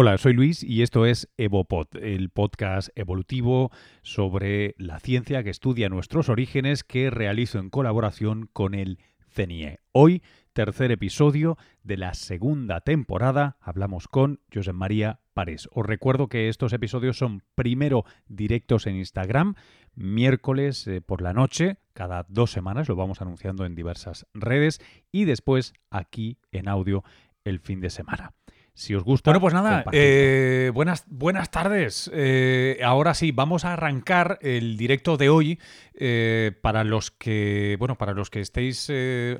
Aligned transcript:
Hola, 0.00 0.16
soy 0.16 0.32
Luis 0.32 0.62
y 0.62 0.82
esto 0.82 1.06
es 1.06 1.28
EvoPod, 1.38 1.96
el 2.00 2.30
podcast 2.30 2.90
evolutivo 2.94 3.72
sobre 4.02 4.76
la 4.78 5.00
ciencia 5.00 5.42
que 5.42 5.50
estudia 5.50 5.88
nuestros 5.88 6.28
orígenes 6.28 6.84
que 6.84 7.10
realizo 7.10 7.58
en 7.58 7.68
colaboración 7.68 8.48
con 8.52 8.74
el 8.74 9.00
CENIE. 9.28 9.80
Hoy, 9.90 10.22
tercer 10.52 10.92
episodio 10.92 11.58
de 11.82 11.96
la 11.96 12.14
segunda 12.14 12.80
temporada, 12.80 13.56
hablamos 13.60 14.06
con 14.06 14.38
José 14.54 14.72
María 14.72 15.18
Párez. 15.34 15.68
Os 15.72 15.84
recuerdo 15.84 16.28
que 16.28 16.48
estos 16.48 16.72
episodios 16.72 17.18
son 17.18 17.42
primero 17.56 18.04
directos 18.28 18.86
en 18.86 18.94
Instagram, 18.94 19.56
miércoles 19.96 20.86
eh, 20.86 21.00
por 21.00 21.22
la 21.22 21.32
noche, 21.32 21.78
cada 21.92 22.24
dos 22.28 22.52
semanas, 22.52 22.88
lo 22.88 22.94
vamos 22.94 23.20
anunciando 23.20 23.66
en 23.66 23.74
diversas 23.74 24.28
redes, 24.32 24.80
y 25.10 25.24
después 25.24 25.72
aquí 25.90 26.38
en 26.52 26.68
audio 26.68 27.02
el 27.42 27.58
fin 27.58 27.80
de 27.80 27.90
semana. 27.90 28.32
Si 28.78 28.94
os 28.94 29.02
gusta. 29.02 29.32
Bueno, 29.32 29.40
pues 29.40 29.54
nada, 29.54 29.84
eh, 29.90 30.70
buenas, 30.72 31.04
buenas 31.08 31.50
tardes. 31.50 32.08
Eh, 32.14 32.78
ahora 32.84 33.12
sí, 33.14 33.32
vamos 33.32 33.64
a 33.64 33.72
arrancar 33.72 34.38
el 34.40 34.76
directo 34.76 35.16
de 35.16 35.28
hoy. 35.28 35.58
Eh, 35.94 36.52
para 36.62 36.84
los 36.84 37.10
que, 37.10 37.74
bueno, 37.80 37.98
para 37.98 38.12
los 38.12 38.30
que 38.30 38.40
estéis 38.40 38.88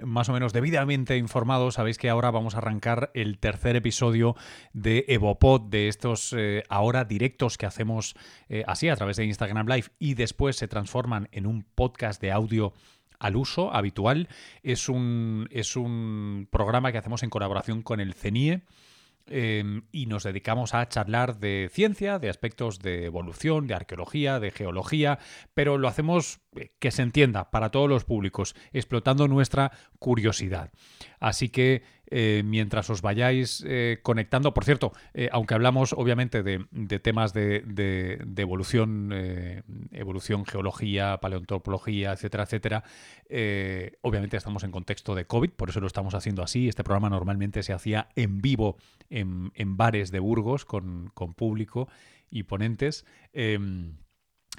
más 0.03 0.29
o 0.29 0.33
menos 0.33 0.53
debidamente 0.53 1.17
informados, 1.17 1.75
sabéis 1.75 1.99
que 1.99 2.11
ahora 2.11 2.33
vamos 2.33 2.57
a 2.57 2.59
arrancar 2.59 3.13
el 3.15 3.39
tercer 3.39 3.77
episodio 3.77 4.35
de 4.73 5.05
Evopod, 5.07 5.71
de 5.71 5.87
estos 5.87 6.35
ahora 6.69 7.05
directos 7.05 7.59
que 7.59 7.67
hacemos 7.67 8.17
así 8.67 8.89
a 8.89 8.97
través 8.97 9.19
de 9.19 9.25
Instagram 9.27 9.69
Live 9.69 9.87
y 10.01 10.15
después 10.15 10.57
se 10.57 10.67
transforman 10.67 11.29
en 11.31 11.47
un 11.47 11.63
podcast 11.63 12.21
de 12.21 12.33
audio 12.33 12.73
al 13.21 13.37
uso 13.37 13.73
habitual. 13.73 14.27
Es 14.65 14.89
un, 14.89 15.47
es 15.53 15.77
un 15.77 16.49
programa 16.51 16.91
que 16.91 16.99
hacemos 16.99 17.23
en 17.23 17.31
colaboración 17.31 17.83
con 17.83 18.01
el 18.01 18.15
CENIE. 18.15 18.65
Em, 19.31 19.83
y 19.93 20.07
nos 20.07 20.25
dedicamos 20.25 20.75
a 20.75 20.89
charlar 20.89 21.39
de 21.39 21.71
ciencia, 21.73 22.19
de 22.19 22.31
aspectos 22.31 22.79
de 22.79 23.05
evolución, 23.05 23.67
de 23.67 23.75
arqueología, 23.75 24.41
de 24.41 24.51
geología, 24.51 25.19
pero 25.55 25.79
lo 25.79 25.89
hacemos 25.89 26.41
que 26.79 26.91
se 26.91 27.03
entienda 27.03 27.51
para 27.51 27.71
todos 27.71 27.89
los 27.89 28.05
públicos, 28.05 28.55
explotando 28.73 29.29
nuestra 29.29 29.73
curiosidad. 29.99 30.71
Así 31.21 31.49
que 31.49 31.83
eh, 32.11 32.43
mientras 32.45 32.89
os 32.89 33.03
vayáis 33.03 33.63
eh, 33.67 33.99
conectando, 34.03 34.55
por 34.55 34.65
cierto, 34.65 34.93
aunque 35.31 35.55
hablamos 35.55 35.93
obviamente 35.93 36.43
de, 36.43 36.59
temas 37.01 37.33
de, 37.33 38.25
evolución, 38.37 39.13
evolución, 39.93 40.47
geología, 40.47 41.19
paleontología, 41.21 42.13
etcétera, 42.13 42.45
etcétera, 42.45 42.85
obviamente 44.01 44.37
estamos 44.37 44.65
en 44.65 44.71
contexto 44.71 45.15
de 45.15 45.27
COVID, 45.27 45.51
por 45.51 45.71
eso 45.71 45.81
lo 45.81 45.87
estamos 45.87 46.15
haciendo 46.15 46.43
así. 46.43 46.69
Este 46.69 46.85
programa 46.85 47.11
normalmente 47.11 47.63
se 47.63 47.73
hacía 47.73 48.09
en 48.17 48.41
vivo 48.41 48.77
en, 49.11 49.77
bares 49.77 50.11
de 50.11 50.21
Burgos 50.21 50.65
con, 50.65 51.11
con 51.15 51.35
público 51.35 51.89
y 52.31 52.45
ponentes. 52.45 53.05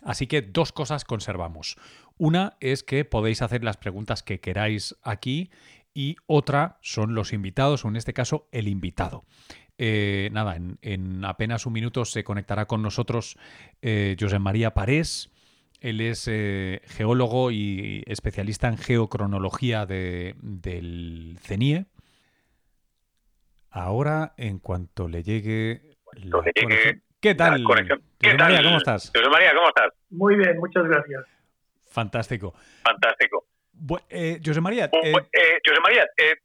Así 0.04 0.28
que 0.28 0.42
dos 0.42 0.72
cosas 0.72 1.06
conservamos. 1.06 1.78
Una 2.18 2.58
es 2.60 2.84
que 2.84 3.06
podéis 3.06 3.42
hacer 3.42 3.64
las 3.64 3.78
preguntas 3.78 4.24
que 4.24 4.40
queráis 4.40 4.96
aquí 5.04 5.50
y 5.94 6.16
otra 6.28 6.78
son 6.82 7.16
los 7.16 7.34
invitados, 7.34 7.84
o 7.84 7.88
en 7.88 7.96
este 7.96 8.14
caso 8.14 8.48
el 8.52 8.68
invitado. 8.68 9.26
Eh, 9.78 10.30
nada, 10.34 10.58
en, 10.82 11.24
apenas 11.24 11.66
un 11.66 11.74
minuto 11.74 12.04
se 12.04 12.24
conectará 12.24 12.66
con 12.66 12.82
nosotros 12.82 13.38
eh, 13.82 14.16
José 14.20 14.40
María 14.40 14.74
Parés. 14.74 15.32
Él 15.80 16.02
es 16.02 16.28
eh, 16.30 16.82
geólogo 16.86 17.52
y 17.52 18.04
especialista 18.06 18.68
en 18.68 18.78
geocronología 18.78 19.86
del 19.86 21.38
CENIE. 21.42 21.86
Ahora, 23.70 24.34
en 24.36 24.60
cuanto 24.60 25.08
le 25.08 25.24
llegue... 25.24 25.98
La 26.16 26.42
llegue 26.44 27.04
¿Qué 27.20 27.36
tal? 27.36 27.64
¿Qué 28.18 28.30
tal? 28.36 28.38
María, 28.38 28.64
¿cómo 28.64 28.78
estás? 28.78 29.12
José 29.14 29.30
María, 29.30 29.54
¿cómo 29.54 29.68
estás? 29.68 29.90
Muy 30.10 30.36
bien, 30.38 30.58
muchas 30.58 30.84
gracias. 30.86 31.26
Fantástico. 31.90 32.54
Fantástico. 32.84 33.46
eh, 34.10 34.40
José 34.46 34.62
María. 34.62 34.86
Eh, 34.86 35.12
eh, 35.12 35.60
José 35.66 35.82
María, 35.84 36.04
eh, 36.18 36.36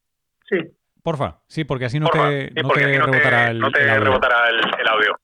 sí. 0.48 0.56
Porfa, 1.02 1.40
sí, 1.46 1.64
porque 1.64 1.84
así 1.84 2.00
no 2.00 2.08
te, 2.08 2.50
no 2.60 2.70
te 2.70 2.98
rebotará, 2.98 3.50
el, 3.50 3.58
no 3.60 3.70
te 3.70 3.82
el 3.82 3.90
audio. 3.90 4.04
rebotará 4.04 4.48
el, 4.48 4.56
el 4.56 4.88
audio. 4.88 5.16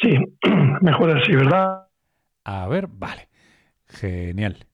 Sí, 0.00 0.16
mejor 0.82 1.16
así, 1.18 1.32
¿verdad? 1.34 1.86
A 2.44 2.68
ver, 2.68 2.86
vale. 2.88 3.28
Genial. 3.88 4.66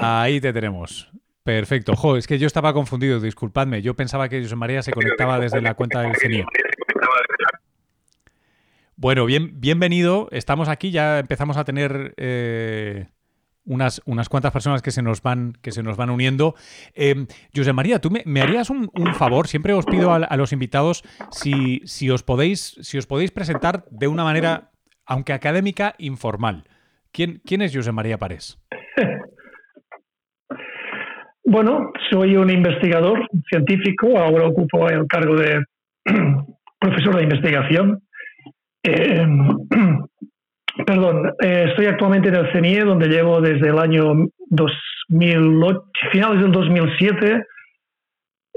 Ahí 0.00 0.40
te 0.40 0.52
tenemos. 0.52 1.10
Perfecto. 1.42 1.94
Jo, 1.94 2.16
es 2.16 2.26
que 2.26 2.38
yo 2.38 2.46
estaba 2.46 2.72
confundido, 2.72 3.20
disculpadme. 3.20 3.80
Yo 3.80 3.94
pensaba 3.94 4.28
que 4.28 4.42
José 4.42 4.56
María 4.56 4.82
se 4.82 4.92
conectaba 4.92 5.38
desde 5.38 5.60
la 5.60 5.74
cuenta 5.74 6.00
del 6.00 6.16
CENIE. 6.16 6.44
Bueno, 8.96 9.26
bien, 9.26 9.60
bienvenido. 9.60 10.28
Estamos 10.32 10.68
aquí, 10.68 10.90
ya 10.90 11.18
empezamos 11.18 11.56
a 11.56 11.64
tener 11.64 12.14
eh, 12.16 13.06
unas, 13.64 14.00
unas 14.06 14.28
cuantas 14.28 14.52
personas 14.52 14.82
que 14.82 14.90
se 14.90 15.02
nos 15.02 15.22
van, 15.22 15.52
que 15.60 15.70
se 15.70 15.82
nos 15.82 15.96
van 15.96 16.10
uniendo. 16.10 16.54
Eh, 16.94 17.26
José 17.54 17.72
María, 17.72 18.00
¿tú 18.00 18.10
me, 18.10 18.40
harías 18.40 18.70
un, 18.70 18.90
favor? 19.14 19.48
Siempre 19.48 19.74
os 19.74 19.84
pido 19.84 20.12
a, 20.12 20.16
a 20.16 20.36
los 20.36 20.52
invitados 20.52 21.04
si, 21.30 21.82
si, 21.84 22.10
os 22.10 22.22
podéis, 22.22 22.76
si 22.80 22.98
os 22.98 23.06
podéis 23.06 23.30
presentar 23.30 23.84
de 23.90 24.08
una 24.08 24.24
manera, 24.24 24.70
aunque 25.04 25.32
académica, 25.32 25.94
informal. 25.98 26.64
¿Quién, 27.12 27.40
quién 27.44 27.62
es 27.62 27.74
José 27.74 27.92
María 27.92 28.18
Parés? 28.18 28.58
Bueno, 31.48 31.92
soy 32.10 32.36
un 32.36 32.50
investigador 32.50 33.24
científico, 33.48 34.18
ahora 34.18 34.48
ocupo 34.48 34.88
el 34.88 35.06
cargo 35.06 35.36
de 35.36 35.64
profesor 36.80 37.14
de 37.14 37.22
investigación. 37.22 38.02
Eh, 38.82 39.24
perdón, 40.86 41.32
eh, 41.40 41.66
estoy 41.68 41.86
actualmente 41.86 42.30
en 42.30 42.34
el 42.34 42.52
CENIE, 42.52 42.80
donde 42.80 43.06
llevo 43.06 43.40
desde 43.40 43.68
el 43.68 43.78
año 43.78 44.26
2008, 44.48 45.82
finales 46.10 46.42
del 46.42 46.50
2007, 46.50 47.44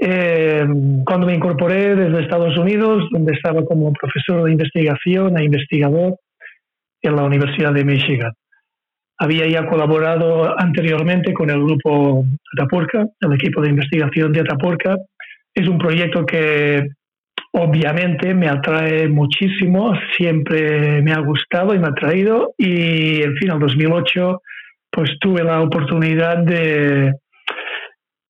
eh, 0.02 0.66
cuando 1.06 1.28
me 1.28 1.34
incorporé 1.34 1.94
desde 1.94 2.22
Estados 2.22 2.58
Unidos, 2.58 3.04
donde 3.12 3.34
estaba 3.34 3.64
como 3.66 3.92
profesor 3.92 4.42
de 4.42 4.50
investigación 4.50 5.38
e 5.38 5.44
investigador 5.44 6.16
en 7.02 7.14
la 7.14 7.22
Universidad 7.22 7.72
de 7.72 7.84
Michigan. 7.84 8.32
Había 9.22 9.46
ya 9.46 9.66
colaborado 9.66 10.58
anteriormente 10.58 11.34
con 11.34 11.50
el 11.50 11.62
grupo 11.62 12.24
Atapurca, 12.54 13.06
el 13.20 13.32
equipo 13.34 13.60
de 13.60 13.68
investigación 13.68 14.32
de 14.32 14.40
Atapurca. 14.40 14.96
Es 15.54 15.68
un 15.68 15.76
proyecto 15.76 16.24
que 16.24 16.88
obviamente 17.52 18.34
me 18.34 18.48
atrae 18.48 19.08
muchísimo, 19.08 19.92
siempre 20.16 21.02
me 21.02 21.12
ha 21.12 21.18
gustado 21.20 21.74
y 21.74 21.78
me 21.78 21.88
ha 21.88 21.90
atraído 21.90 22.54
y 22.56 23.22
en 23.22 23.36
fin, 23.36 23.50
en 23.50 23.58
2008 23.58 24.40
pues 24.90 25.10
tuve 25.20 25.44
la 25.44 25.60
oportunidad 25.60 26.38
de, 26.38 27.12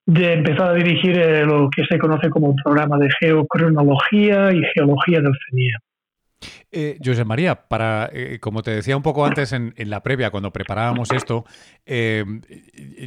empezar 0.06 0.70
a 0.70 0.74
dirigir 0.74 1.16
eh, 1.18 1.44
lo 1.44 1.70
que 1.70 1.84
se 1.84 1.98
conoce 1.98 2.28
como 2.30 2.48
un 2.48 2.56
programa 2.56 2.98
de 2.98 3.08
geocronología 3.20 4.52
y 4.52 4.62
geología 4.74 5.20
del 5.20 5.32
CENIE. 5.48 5.72
Eh, 6.72 6.98
José 7.04 7.24
María, 7.24 7.68
para, 7.68 8.08
eh, 8.12 8.38
como 8.40 8.62
te 8.62 8.70
decía 8.70 8.96
un 8.96 9.02
poco 9.02 9.24
antes 9.26 9.52
en, 9.52 9.74
la 9.76 10.02
previa, 10.02 10.30
cuando 10.30 10.52
preparábamos 10.52 11.10
esto, 11.10 11.44
eh, 11.86 12.24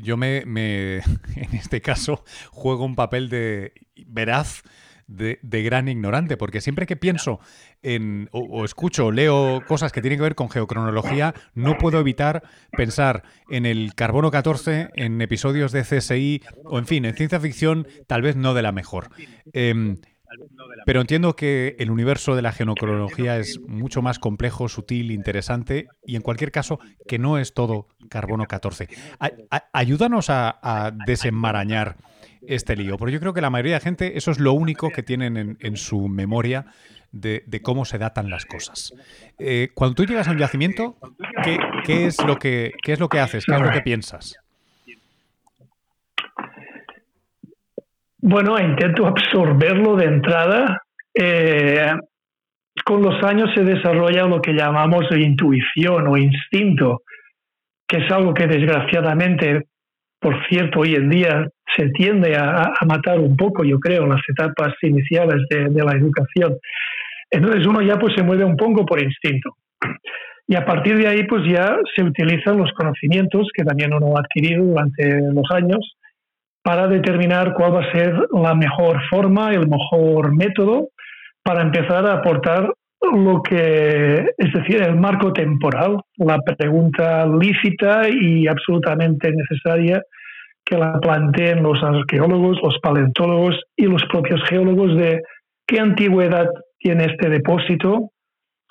yo 0.03 0.17
me, 0.17 0.37
en 0.45 1.53
este 1.53 1.81
caso, 1.81 2.23
juego 2.51 2.85
un 2.85 2.95
papel 2.95 3.29
de 3.29 3.73
veraz. 4.07 4.63
De, 5.05 5.37
gran 5.43 5.89
ignorante, 5.89 6.37
porque 6.37 6.59
siempre 6.59 6.87
que 6.87 6.95
pienso 6.95 7.39
en, 7.83 8.29
o, 8.31 8.65
escucho 8.65 9.07
o 9.07 9.11
leo 9.11 9.61
cosas 9.67 9.91
que 9.91 10.01
tienen 10.01 10.17
que 10.17 10.23
ver 10.23 10.33
con 10.33 10.49
geocronología, 10.49 11.35
no 11.53 11.77
puedo 11.77 11.99
evitar 11.99 12.41
pensar 12.71 13.21
en 13.49 13.67
el 13.67 13.93
carbono 13.93 14.31
14, 14.31 14.89
en 14.95 15.21
episodios 15.21 15.71
de 15.71 15.83
CSI, 15.83 16.41
o 16.63 16.79
en 16.79 16.87
fin, 16.87 17.05
en 17.05 17.15
ciencia 17.15 17.39
ficción, 17.39 17.85
tal 18.07 18.23
vez 18.23 18.37
no 18.37 18.55
de 18.55 18.63
la 18.63 18.71
mejor. 18.71 19.09
Em, 19.51 19.97
pero 20.85 21.01
entiendo 21.01 21.35
que 21.35 21.75
el 21.79 21.91
universo 21.91 22.35
de 22.35 22.41
la 22.41 22.51
genocronología 22.51 23.37
es 23.37 23.59
mucho 23.67 24.01
más 24.01 24.19
complejo, 24.19 24.69
sutil, 24.69 25.11
interesante 25.11 25.87
y 26.05 26.15
en 26.15 26.21
cualquier 26.21 26.51
caso 26.51 26.79
que 27.07 27.19
no 27.19 27.37
es 27.37 27.53
todo 27.53 27.87
carbono 28.09 28.45
14. 28.45 28.87
ayúdanos 29.71 30.29
a, 30.29 30.93
desenmarañar 31.05 31.97
este 32.45 32.75
lío, 32.75 32.97
porque 32.97 33.13
yo 33.13 33.19
creo 33.19 33.33
que 33.33 33.41
la 33.41 33.49
mayoría 33.49 33.75
de 33.75 33.79
gente 33.79 34.17
eso 34.17 34.31
es 34.31 34.39
lo 34.39 34.53
único 34.53 34.89
que 34.89 35.03
tienen 35.03 35.57
en, 35.59 35.77
su 35.77 36.07
memoria 36.07 36.65
de, 37.11 37.61
cómo 37.61 37.85
se 37.85 37.97
datan 37.97 38.29
las 38.29 38.45
cosas. 38.45 38.93
Eh, 39.39 39.69
cuando 39.73 39.95
tú 39.95 40.05
llegas 40.05 40.27
a 40.27 40.31
un 40.31 40.39
yacimiento, 40.39 40.97
¿qué, 41.85 42.05
es 42.05 42.23
lo 42.23 42.37
que, 42.37 42.73
¿qué 42.83 42.93
es 42.93 42.99
lo 42.99 43.09
que 43.09 43.19
haces? 43.19 43.45
¿Qué 43.45 43.55
es 43.55 43.61
lo 43.61 43.71
que 43.71 43.81
piensas? 43.81 44.42
Bueno, 48.25 48.57
intento 48.57 49.05
absorberlo 49.05 49.97
de 49.97 50.05
entrada. 50.05 50.81
Eh, 51.13 51.91
con 52.85 53.01
los 53.01 53.21
años 53.21 53.49
se 53.53 53.65
desarrolla 53.65 54.23
lo 54.23 54.41
que 54.41 54.53
llamamos 54.53 55.03
intuición 55.11 56.07
o 56.07 56.15
instinto. 56.15 57.01
que 57.85 57.97
es 57.97 58.09
algo 58.11 58.33
que 58.33 58.47
desgraciadamente, 58.47 59.63
por 60.21 60.35
cierto, 60.47 60.79
hoy 60.79 60.95
en 60.95 61.09
día 61.09 61.47
se 61.75 61.89
tiende 61.89 62.37
a, 62.37 62.71
matar 62.87 63.19
un 63.19 63.35
poco, 63.35 63.65
yo 63.65 63.77
creo, 63.77 64.03
en 64.03 64.11
las 64.11 64.21
etapas 64.29 64.73
iniciales 64.81 65.41
de, 65.49 65.65
de, 65.65 65.83
la 65.83 65.91
educación. 65.91 66.55
Entonces 67.29 67.67
uno 67.67 67.81
ya 67.81 67.99
pues 67.99 68.13
se 68.15 68.23
mueve 68.23 68.45
un 68.45 68.55
poco 68.55 68.85
por 68.85 69.03
instinto. 69.03 69.57
Y 70.47 70.55
a 70.55 70.65
partir 70.65 70.97
de 70.97 71.07
ahí 71.07 71.27
pues 71.27 71.43
ya 71.45 71.75
se 71.93 72.03
utilizan 72.03 72.57
los 72.57 72.71
conocimientos 72.71 73.49
que 73.53 73.65
también 73.65 73.93
uno 73.93 74.15
ha 74.15 74.21
adquirido 74.21 74.63
durante 74.63 75.19
los 75.33 75.45
años 75.51 75.97
para 76.63 76.87
determinar 76.87 77.53
cuál 77.53 77.75
va 77.75 77.81
a 77.81 77.91
ser 77.91 78.15
la 78.31 78.55
mejor 78.55 79.01
forma, 79.09 79.51
el 79.51 79.67
mejor 79.67 80.35
método 80.35 80.89
para 81.43 81.61
empezar 81.61 82.05
a 82.07 82.13
aportar 82.13 82.73
lo 83.01 83.41
que, 83.43 84.25
es 84.37 84.53
decir, 84.53 84.81
el 84.81 84.95
marco 84.95 85.33
temporal, 85.33 85.97
la 86.15 86.39
pregunta 86.39 87.27
lícita 87.27 88.07
y 88.09 88.47
absolutamente 88.47 89.29
necesaria 89.31 90.01
que 90.63 90.77
la 90.77 90.99
planteen 91.01 91.61
los 91.61 91.83
arqueólogos, 91.83 92.59
los 92.63 92.79
paleontólogos 92.81 93.59
y 93.75 93.83
los 93.85 94.01
propios 94.09 94.41
geólogos 94.47 94.95
de 94.97 95.21
qué 95.67 95.81
antigüedad 95.81 96.47
tiene 96.79 97.05
este 97.05 97.29
depósito, 97.29 98.11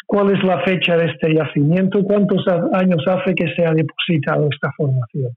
cuál 0.07 0.35
es 0.35 0.43
la 0.43 0.61
fecha 0.61 0.97
de 0.97 1.07
este 1.07 1.35
yacimiento, 1.35 2.03
cuántos 2.03 2.43
años 2.73 3.05
hace 3.07 3.35
que 3.35 3.53
se 3.55 3.67
ha 3.67 3.73
depositado 3.73 4.49
esta 4.51 4.71
formación. 4.79 5.33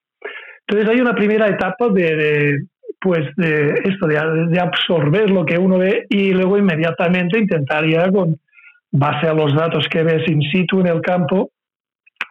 Entonces 0.67 0.89
hay 0.89 1.01
una 1.01 1.13
primera 1.13 1.47
etapa 1.47 1.89
de, 1.89 2.65
pues 2.99 3.23
de 3.35 3.81
esto, 3.83 4.07
de, 4.07 4.59
absorber 4.59 5.29
lo 5.29 5.45
que 5.45 5.57
uno 5.57 5.77
ve 5.77 6.05
y 6.09 6.31
luego 6.31 6.57
inmediatamente 6.57 7.39
intentar 7.39 7.87
ya 7.87 8.09
con 8.11 8.39
base 8.91 9.27
a 9.27 9.33
los 9.33 9.53
datos 9.53 9.87
que 9.89 10.03
ves 10.03 10.27
in 10.27 10.41
situ 10.41 10.79
en 10.79 10.87
el 10.87 11.01
campo, 11.01 11.51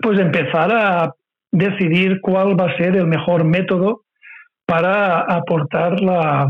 pues 0.00 0.18
empezar 0.18 0.72
a 0.72 1.14
decidir 1.52 2.20
cuál 2.20 2.58
va 2.58 2.70
a 2.70 2.76
ser 2.76 2.96
el 2.96 3.06
mejor 3.06 3.44
método 3.44 4.02
para 4.66 5.20
aportar 5.20 6.00
la, 6.00 6.48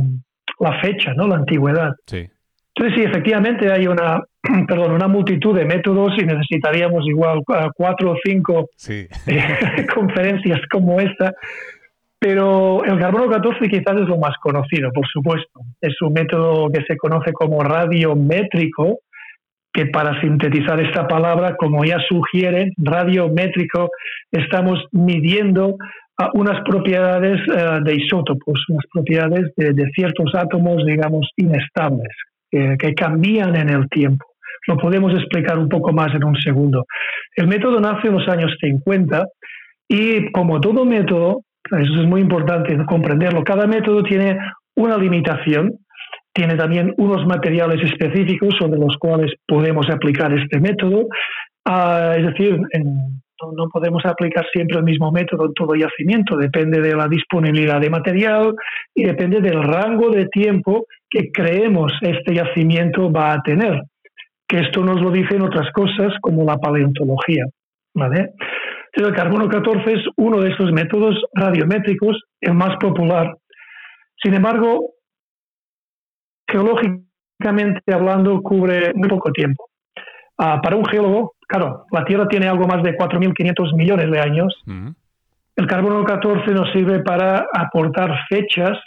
fecha, 0.81 1.12
¿no? 1.14 1.26
la 1.26 1.36
antigüedad. 1.36 1.94
Sí. 2.06 2.26
Entonces, 2.75 2.98
sí, 2.98 3.04
efectivamente 3.04 3.70
hay 3.70 3.86
una, 3.86 4.22
perdón, 4.69 4.93
una 4.93 5.08
multitud 5.08 5.56
de 5.56 5.64
métodos 5.64 6.12
y 6.19 6.25
necesitaríamos 6.25 7.06
igual 7.08 7.41
cuatro 7.75 8.12
o 8.12 8.17
cinco 8.25 8.69
conferencias 9.94 10.61
como 10.70 11.00
esta 11.00 11.32
pero 12.25 12.82
el 12.85 12.99
carbono 12.99 13.29
14 13.29 13.69
quizás 13.69 14.00
es 14.00 14.08
lo 14.08 14.17
más 14.17 14.35
conocido, 14.41 14.91
por 14.94 15.06
supuesto. 15.06 15.61
Es 15.79 16.00
un 16.00 16.14
método 16.14 16.70
que 16.70 16.82
se 16.88 16.96
conoce 16.96 17.35
como 17.35 17.62
radiométrico, 17.62 19.00
que 19.70 19.85
para 19.88 20.19
sintetizar 20.23 20.81
esta 20.81 21.06
palabra, 21.06 21.55
como 21.56 21.85
ya 21.85 21.99
sugiere, 22.08 22.73
radiométrico, 22.79 23.91
estamos 24.32 24.87
midiendo 24.93 25.76
unas 26.32 26.62
propiedades 26.64 27.43
ah, 27.55 27.81
de 27.85 27.94
isótopos, 27.94 28.58
unas 28.70 28.87
propiedades 28.91 29.52
de, 29.56 29.91
ciertos 29.94 30.35
átomos, 30.35 30.82
digamos, 30.87 31.29
inestables, 31.37 32.08
que 32.50 32.94
cambian 32.94 33.55
en 33.55 33.69
el 33.69 33.87
tiempo. 33.91 34.25
Lo 34.66 34.76
podemos 34.76 35.12
explicar 35.12 35.58
un 35.58 35.69
poco 35.69 35.93
más 35.93 36.14
en 36.14 36.25
un 36.25 36.37
segundo. 36.37 36.87
El 37.37 37.46
método 37.46 37.81
nace 37.81 38.08
en 38.08 38.14
los 38.14 38.28
años 38.28 38.52
50 38.61 39.26
y 39.88 40.31
como 40.32 40.61
todo 40.61 40.84
método, 40.84 41.43
eso 41.70 42.00
es 42.00 42.06
muy 42.06 42.20
importante 42.20 42.76
comprenderlo. 42.87 43.44
Cada 43.44 43.66
método 43.66 44.02
tiene 44.02 44.38
una 44.76 44.96
limitación, 44.96 45.72
tiene 46.32 46.56
también 46.56 46.94
unos 46.96 47.26
materiales 47.26 47.81
específicos 47.82 48.55
sobre 48.58 48.78
los 48.78 48.96
cuales 48.99 49.32
podemos 49.46 49.88
aplicar 49.88 50.32
este 50.32 50.61
método. 50.61 51.06
Ah, 51.64 52.14
es 52.17 52.26
decir, 52.26 52.58
no, 53.56 53.69
podemos 53.69 54.05
aplicar 54.05 54.46
siempre 54.52 54.78
el 54.78 54.84
mismo 54.84 55.10
método 55.10 55.46
en 55.46 55.55
todo 55.55 55.75
yacimiento, 55.75 56.37
depende 56.37 56.81
de 56.81 56.94
la 56.94 57.08
disponibilidad 57.08 57.81
de 57.81 57.90
material 57.90 58.55
y 58.94 59.05
depende 59.05 59.40
del 59.40 59.62
rango 59.62 60.10
de 60.10 60.26
tiempo 60.26 60.87
que 61.08 61.31
creemos 61.32 61.93
este 62.00 62.34
yacimiento 62.34 63.10
va 63.12 63.34
a 63.34 63.43
tener. 63.43 63.82
Que 64.55 64.61
esto 64.61 64.85
nos 64.85 65.01
lo 65.01 65.11
dicen 65.11 65.43
otras 65.43 65.69
cosas 65.73 66.12
como 66.21 66.45
la 66.45 66.56
paleontología. 66.59 67.45
¿vale? 67.93 68.35
El 68.93 69.12
carbono 69.12 69.49
14 69.49 69.93
es 69.93 70.03
uno 70.17 70.41
de 70.41 70.51
estos 70.51 70.71
métodos 70.71 71.21
radiométricos, 71.33 72.23
el 72.41 72.55
más 72.55 72.77
popular. 72.77 73.37
Sin 74.23 74.33
embargo, 74.35 74.93
geológicamente 76.47 77.93
hablando, 77.93 78.41
cubre 78.43 78.93
muy 78.95 79.09
poco 79.09 79.33
tiempo. 79.33 79.71
Ah, 80.39 80.61
para 80.62 80.77
un 80.77 80.85
geólogo, 80.87 81.35
claro, 81.49 81.87
la 81.91 82.05
Tierra 82.05 82.29
tiene 82.29 82.47
algo 82.47 82.69
más 82.69 82.81
de 82.85 82.97
4.500 82.97 83.75
millones 83.75 84.09
de 84.09 84.21
años. 84.21 84.62
El 85.56 85.67
carbono 85.67 86.05
14 86.05 86.53
nos 86.53 86.71
sirve 86.71 87.01
para 87.01 87.49
aportar 87.53 88.21
fechas 88.29 88.79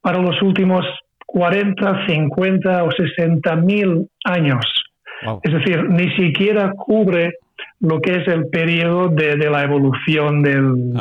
para 0.00 0.20
los 0.22 0.40
últimos 0.40 0.86
40, 1.26 2.06
50 2.06 2.84
o 2.84 2.90
60 2.90 3.56
mil 3.56 4.08
años. 4.24 4.85
Es 5.42 5.52
decir, 5.52 5.84
ni 5.88 6.10
siquiera 6.16 6.72
cubre 6.72 7.34
lo 7.80 8.00
que 8.00 8.16
es 8.16 8.28
el 8.28 8.48
periodo 8.48 9.08
de, 9.08 9.36
la 9.36 9.62
evolución 9.62 10.42
del, 10.42 10.92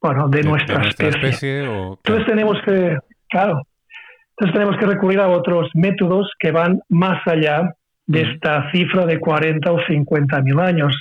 bueno, 0.00 0.28
de, 0.28 0.42
nuestra, 0.42 0.82
especie. 0.82 1.64
Entonces 1.64 2.26
tenemos 2.26 2.56
que, 2.64 2.98
claro, 3.28 3.62
entonces 4.30 4.54
tenemos 4.54 4.76
que 4.78 4.86
recurrir 4.86 5.20
a 5.20 5.28
otros 5.28 5.68
métodos 5.74 6.30
que 6.38 6.52
van 6.52 6.80
más 6.88 7.20
allá 7.26 7.74
de 8.06 8.22
esta 8.22 8.70
cifra 8.70 9.04
de 9.04 9.18
40 9.18 9.70
o 9.70 9.78
50 9.86 10.42
mil 10.42 10.60
años. 10.60 10.94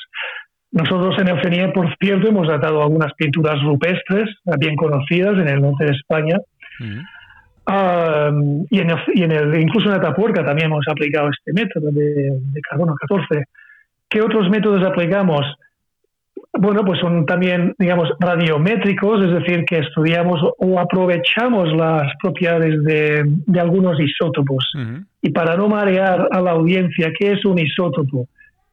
Nosotros 0.72 1.16
en 1.20 1.30
el 1.30 1.42
CENIE, 1.42 1.70
por 1.70 1.96
cierto, 1.98 2.28
hemos 2.28 2.48
datado 2.48 2.82
algunas 2.82 3.14
pinturas 3.14 3.62
rupestres 3.64 4.30
bien 4.60 4.76
conocidas 4.76 5.34
en 5.36 5.48
el 5.48 5.62
norte 5.62 5.86
de 5.86 5.92
España. 5.92 6.38
Y, 7.68 8.80
en 8.80 8.90
el, 8.90 8.98
y 9.14 9.24
en 9.24 9.32
el, 9.32 9.62
incluso 9.62 9.90
en 9.90 9.96
Atapuerca 9.96 10.44
también 10.44 10.68
hemos 10.68 10.86
aplicado 10.88 11.30
este 11.30 11.54
método 11.54 11.92
de, 11.92 12.32
de 12.32 12.62
carbono 12.62 12.96
14. 12.96 13.44
¿Qué 14.10 14.22
otros 14.22 14.50
métodos 14.50 14.86
aplicamos? 14.86 15.46
Bueno, 16.60 16.84
pues 16.84 17.00
son 17.00 17.26
también, 17.26 17.76
digamos, 17.78 18.10
radiométricos, 18.20 19.24
es 19.24 19.32
decir, 19.32 19.64
que 19.66 19.80
estudiamos 19.80 20.40
o 20.58 20.80
aprovechamos 20.80 21.72
las 21.74 22.12
propiedades 22.22 22.84
de, 22.84 23.60
algunos 23.60 24.00
isótopos. 24.00 24.66
Y 25.22 25.30
para 25.30 25.56
no 25.56 25.68
marear 25.68 26.28
a 26.32 26.42
la 26.42 26.52
audiencia, 26.52 27.12
¿qué 27.18 27.34
es 27.34 27.46
un 27.46 27.60
isótopo? 27.60 28.28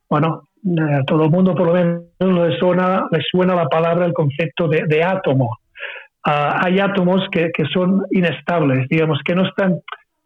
Bueno, 0.08 0.44
a 0.79 1.00
eh, 1.00 1.02
todo 1.06 1.25
el 1.25 1.31
mundo 1.31 1.55
por 1.55 1.67
lo 1.67 1.75
menos 1.75 2.02
le 2.20 2.58
suena, 2.58 3.06
le 3.11 3.20
suena 3.31 3.55
la 3.55 3.69
palabra, 3.69 4.06
el 4.06 4.15
concepto 4.15 4.67
de, 4.69 5.03
átomo. 5.03 5.58
Ah, 6.25 6.61
hay 6.65 6.81
átomos 6.81 7.29
que, 7.31 7.51
que, 7.53 7.65
son 7.67 8.03
inestables, 8.11 8.89
digamos, 8.89 9.21
que 9.25 9.35
no 9.35 9.47
están 9.47 9.81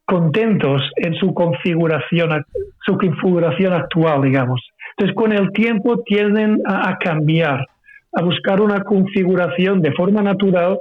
contentos 0.05 0.81
en 0.97 1.15
su 1.17 1.35
configuración, 1.35 2.45
su 2.87 2.97
configuración 2.97 3.75
actual, 3.75 4.23
digamos. 4.23 4.61
Entonces, 4.97 5.15
con 5.15 5.33
el 5.33 5.53
tiempo 5.53 6.03
tienden 6.03 6.63
a, 6.67 6.97
cambiar, 6.99 7.67
a 8.13 8.23
buscar 8.23 8.61
una 8.61 8.81
configuración 8.81 9.83
de 9.83 9.93
forma 9.93 10.23
natural 10.23 10.79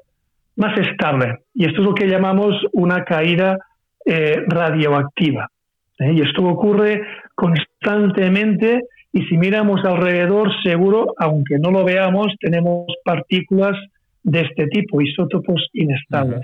más 0.55 0.77
estable. 0.79 1.39
Y 1.53 1.65
esto 1.65 1.81
es 1.81 1.87
lo 1.87 1.93
que 1.93 2.07
llamamos 2.07 2.55
una 2.71 3.03
caída 3.03 3.59
eh, 4.05 4.43
radioactiva. 4.47 5.49
¿eh? 5.99 6.13
Y 6.13 6.21
esto 6.21 6.43
ocurre 6.45 7.01
constantemente 7.35 8.83
y 9.11 9.23
si 9.23 9.37
miramos 9.37 9.83
alrededor, 9.83 10.51
seguro, 10.63 11.13
aunque 11.17 11.59
no 11.59 11.69
lo 11.71 11.83
veamos, 11.83 12.27
tenemos 12.39 12.85
partículas 13.03 13.75
de 14.27 14.41
este 14.41 14.67
tipo, 14.67 15.01
isótopos 15.01 15.69
inestables. 15.73 16.41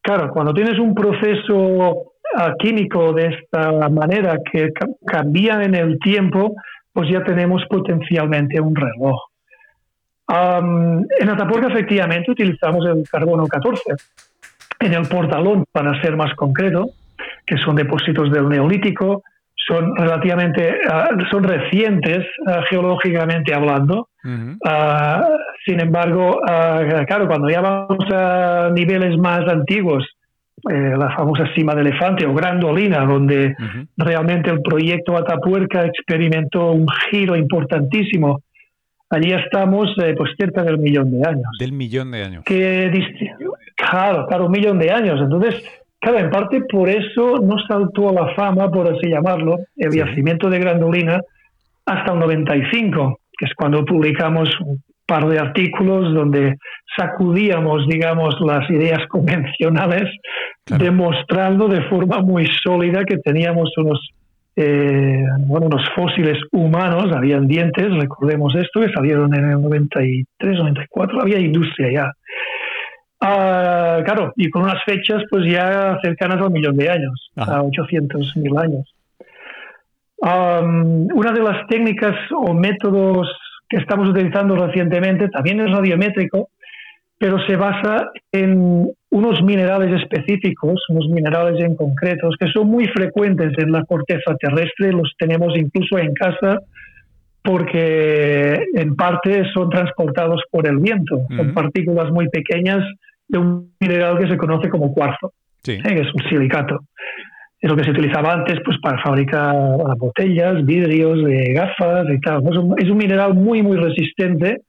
Claro, 0.00 0.30
cuando 0.30 0.54
tienes 0.54 0.78
un 0.78 0.94
proceso 0.94 2.14
ah, 2.34 2.54
químico 2.58 3.12
de 3.12 3.26
esta 3.26 3.90
manera 3.90 4.38
que 4.50 4.70
cambia 5.04 5.62
en 5.62 5.74
el 5.74 5.98
tiempo, 5.98 6.54
pues 6.92 7.10
ya 7.10 7.22
tenemos 7.22 7.62
potencialmente 7.68 8.58
un 8.58 8.74
reloj. 8.74 9.20
en 10.30 11.28
Atapuerca 11.28 11.68
efectivamente 11.68 12.30
utilizamos 12.30 12.86
el 12.86 13.06
carbono 13.06 13.46
14. 13.46 13.82
En 14.80 14.94
el 14.94 15.06
portalón, 15.06 15.66
para 15.70 16.00
ser 16.00 16.16
más 16.16 16.34
concreto, 16.34 16.86
que 17.44 17.58
son 17.58 17.76
depósitos 17.76 18.32
del 18.32 18.48
neolítico, 18.48 19.22
son 19.66 19.94
relativamente 19.96 20.78
ah, 20.88 21.10
son 21.30 21.44
recientes 21.44 22.26
ah, 22.46 22.62
geológicamente 22.68 23.54
hablando. 23.54 24.08
Ah, 24.64 25.26
sin 25.64 25.80
embargo, 25.80 26.40
claro, 27.06 27.26
cuando 27.26 27.48
ya 27.48 27.60
vamos 27.60 28.04
a 28.12 28.70
niveles 28.74 29.16
más 29.18 29.40
antiguos, 29.48 30.04
eh, 30.68 30.94
la 30.96 31.10
famosa 31.16 31.44
cima 31.54 31.74
de 31.74 31.80
elefante 31.82 32.26
o 32.26 32.34
Grandolina, 32.34 33.04
donde 33.06 33.54
realmente 33.96 34.50
el 34.50 34.60
proyecto 34.60 35.16
Atapuerca 35.16 35.86
experimentó 35.86 36.72
un 36.72 36.86
giro 37.10 37.34
importantísimo. 37.34 38.42
Allí 39.08 39.32
estamos 39.32 39.88
eh, 40.02 40.14
pues 40.16 40.32
cerca 40.38 40.62
del 40.62 40.78
millón 40.78 41.10
de 41.10 41.26
años. 41.26 41.48
Del 41.58 41.72
millón 41.72 42.10
de 42.10 42.24
años. 42.24 42.44
Que, 42.44 42.90
claro, 43.74 44.26
claro, 44.26 44.46
un 44.46 44.52
millón 44.52 44.78
de 44.78 44.90
años. 44.90 45.20
Entonces, 45.20 45.64
claro, 46.00 46.18
en 46.18 46.30
parte 46.30 46.62
por 46.70 46.88
eso 46.88 47.38
no 47.42 47.56
saltó 47.68 48.10
a 48.10 48.12
la 48.12 48.34
fama, 48.34 48.70
por 48.70 48.88
así 48.88 49.08
llamarlo, 49.08 49.58
el 49.76 49.92
yacimiento 49.92 50.48
de 50.50 50.58
Grandolina 50.58 51.20
hasta 51.86 52.12
el 52.12 52.18
95, 52.20 53.20
que 53.38 53.46
es 53.46 53.54
cuando 53.54 53.84
publicamos 53.84 54.50
par 55.10 55.26
de 55.26 55.40
artículos 55.40 56.14
donde 56.14 56.54
sacudíamos, 56.96 57.88
digamos, 57.88 58.36
las 58.40 58.70
ideas 58.70 59.00
convencionales, 59.08 60.08
demostrando 60.66 61.66
de 61.66 61.82
forma 61.88 62.20
muy 62.20 62.46
sólida 62.62 63.04
que 63.04 63.16
teníamos 63.18 63.76
unos, 63.76 64.10
eh, 64.54 65.24
bueno, 65.46 65.66
unos 65.66 65.82
fósiles 65.96 66.38
humanos, 66.52 67.12
habían 67.12 67.48
dientes, 67.48 67.92
recordemos 67.96 68.54
esto, 68.54 68.80
que 68.80 68.92
salieron 68.92 69.34
en 69.34 69.50
el 69.50 69.60
93, 69.60 70.58
94, 70.58 71.22
había 71.22 71.40
industria 71.40 71.92
ya. 71.92 72.12
Ah, 73.20 74.00
claro, 74.04 74.32
y 74.36 74.48
con 74.48 74.62
unas 74.62 74.82
fechas 74.84 75.22
pues 75.30 75.44
ya 75.46 75.98
cercanas 76.02 76.40
al 76.40 76.50
millón 76.50 76.76
de 76.76 76.88
años, 76.88 77.30
a 77.36 77.62
800 77.62 78.36
mil 78.36 78.56
años. 78.56 78.94
una 80.22 81.32
de 81.32 81.42
las 81.42 81.66
técnicas 81.68 82.14
o 82.34 82.54
métodos 82.54 83.28
que 83.68 83.76
estamos 83.76 84.08
utilizando 84.08 84.56
recientemente 84.56 85.28
también 85.28 85.60
es 85.60 85.70
radiométrico, 85.70 86.48
pero 87.18 87.38
se 87.46 87.56
basa 87.56 88.10
en 88.32 88.90
unos 89.10 89.42
minerales 89.42 90.00
específicos, 90.00 90.82
unos 90.88 91.08
minerales 91.08 91.62
en 91.62 91.76
concretos, 91.76 92.36
que 92.40 92.48
son 92.50 92.68
muy 92.68 92.86
frecuentes 92.86 93.52
en 93.58 93.70
la 93.70 93.84
corteza 93.84 94.34
terrestre, 94.40 94.92
los 94.92 95.12
tenemos 95.18 95.54
incluso 95.58 95.98
en 95.98 96.14
casa, 96.14 96.60
porque 97.42 98.64
en 98.74 98.96
parte 98.96 99.44
son 99.52 99.68
transportados 99.68 100.42
por 100.50 100.66
el 100.66 100.78
viento, 100.78 101.26
son 101.36 101.52
partículas 101.52 102.10
muy 102.10 102.28
pequeñas 102.30 102.82
de 103.30 103.38
un 103.38 103.72
mineral 103.80 104.18
que 104.18 104.28
se 104.28 104.36
conoce 104.36 104.68
como 104.68 104.92
cuarzo, 104.92 105.32
¿eh? 105.66 105.80
que 105.82 106.00
es 106.00 106.14
un 106.14 106.22
silicato 106.28 106.80
es 107.60 107.70
lo 107.70 107.76
que 107.76 107.84
se 107.84 107.90
utilizaba 107.90 108.32
antes 108.32 108.58
pues 108.64 108.78
para 108.82 109.02
fabricar 109.02 109.54
botellas, 109.98 110.64
vidrios, 110.64 111.22
de 111.22 111.52
gafas 111.52 112.06
y 112.08 112.18
tal. 112.20 112.42
Es 112.78 112.88
un, 112.88 112.96
mineral 112.96 113.34
muy, 113.34 113.62
muy 113.62 113.76
resistente 113.76 114.62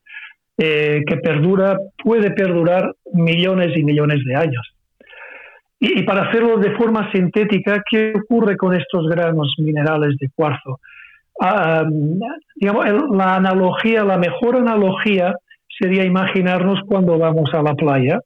eh, 0.57 1.01
que 1.07 1.17
perdura, 1.17 1.77
puede 2.03 2.31
perdurar 2.31 2.93
millones 3.13 3.77
y 3.77 3.83
millones 3.83 4.19
de 4.25 4.35
años. 4.35 4.75
Y, 5.79 6.03
para 6.03 6.29
hacerlo 6.29 6.57
de 6.57 6.75
forma 6.75 7.09
sintética, 7.11 7.81
¿qué 7.89 8.13
ocurre 8.15 8.57
con 8.57 8.75
estos 8.75 9.07
granos 9.07 9.55
minerales 9.57 10.17
de 10.19 10.29
cuarzo? 10.35 10.79
Ah, 11.39 11.85
digamos, 12.55 12.85
la 13.15 13.35
analogía, 13.35 14.03
la 14.03 14.17
mejor 14.17 14.57
analogía 14.57 15.33
sería 15.79 16.03
imaginarnos 16.03 16.81
cuando 16.85 17.17
vamos 17.17 17.51
a 17.53 17.63
la 17.63 17.73
playa, 17.73 18.19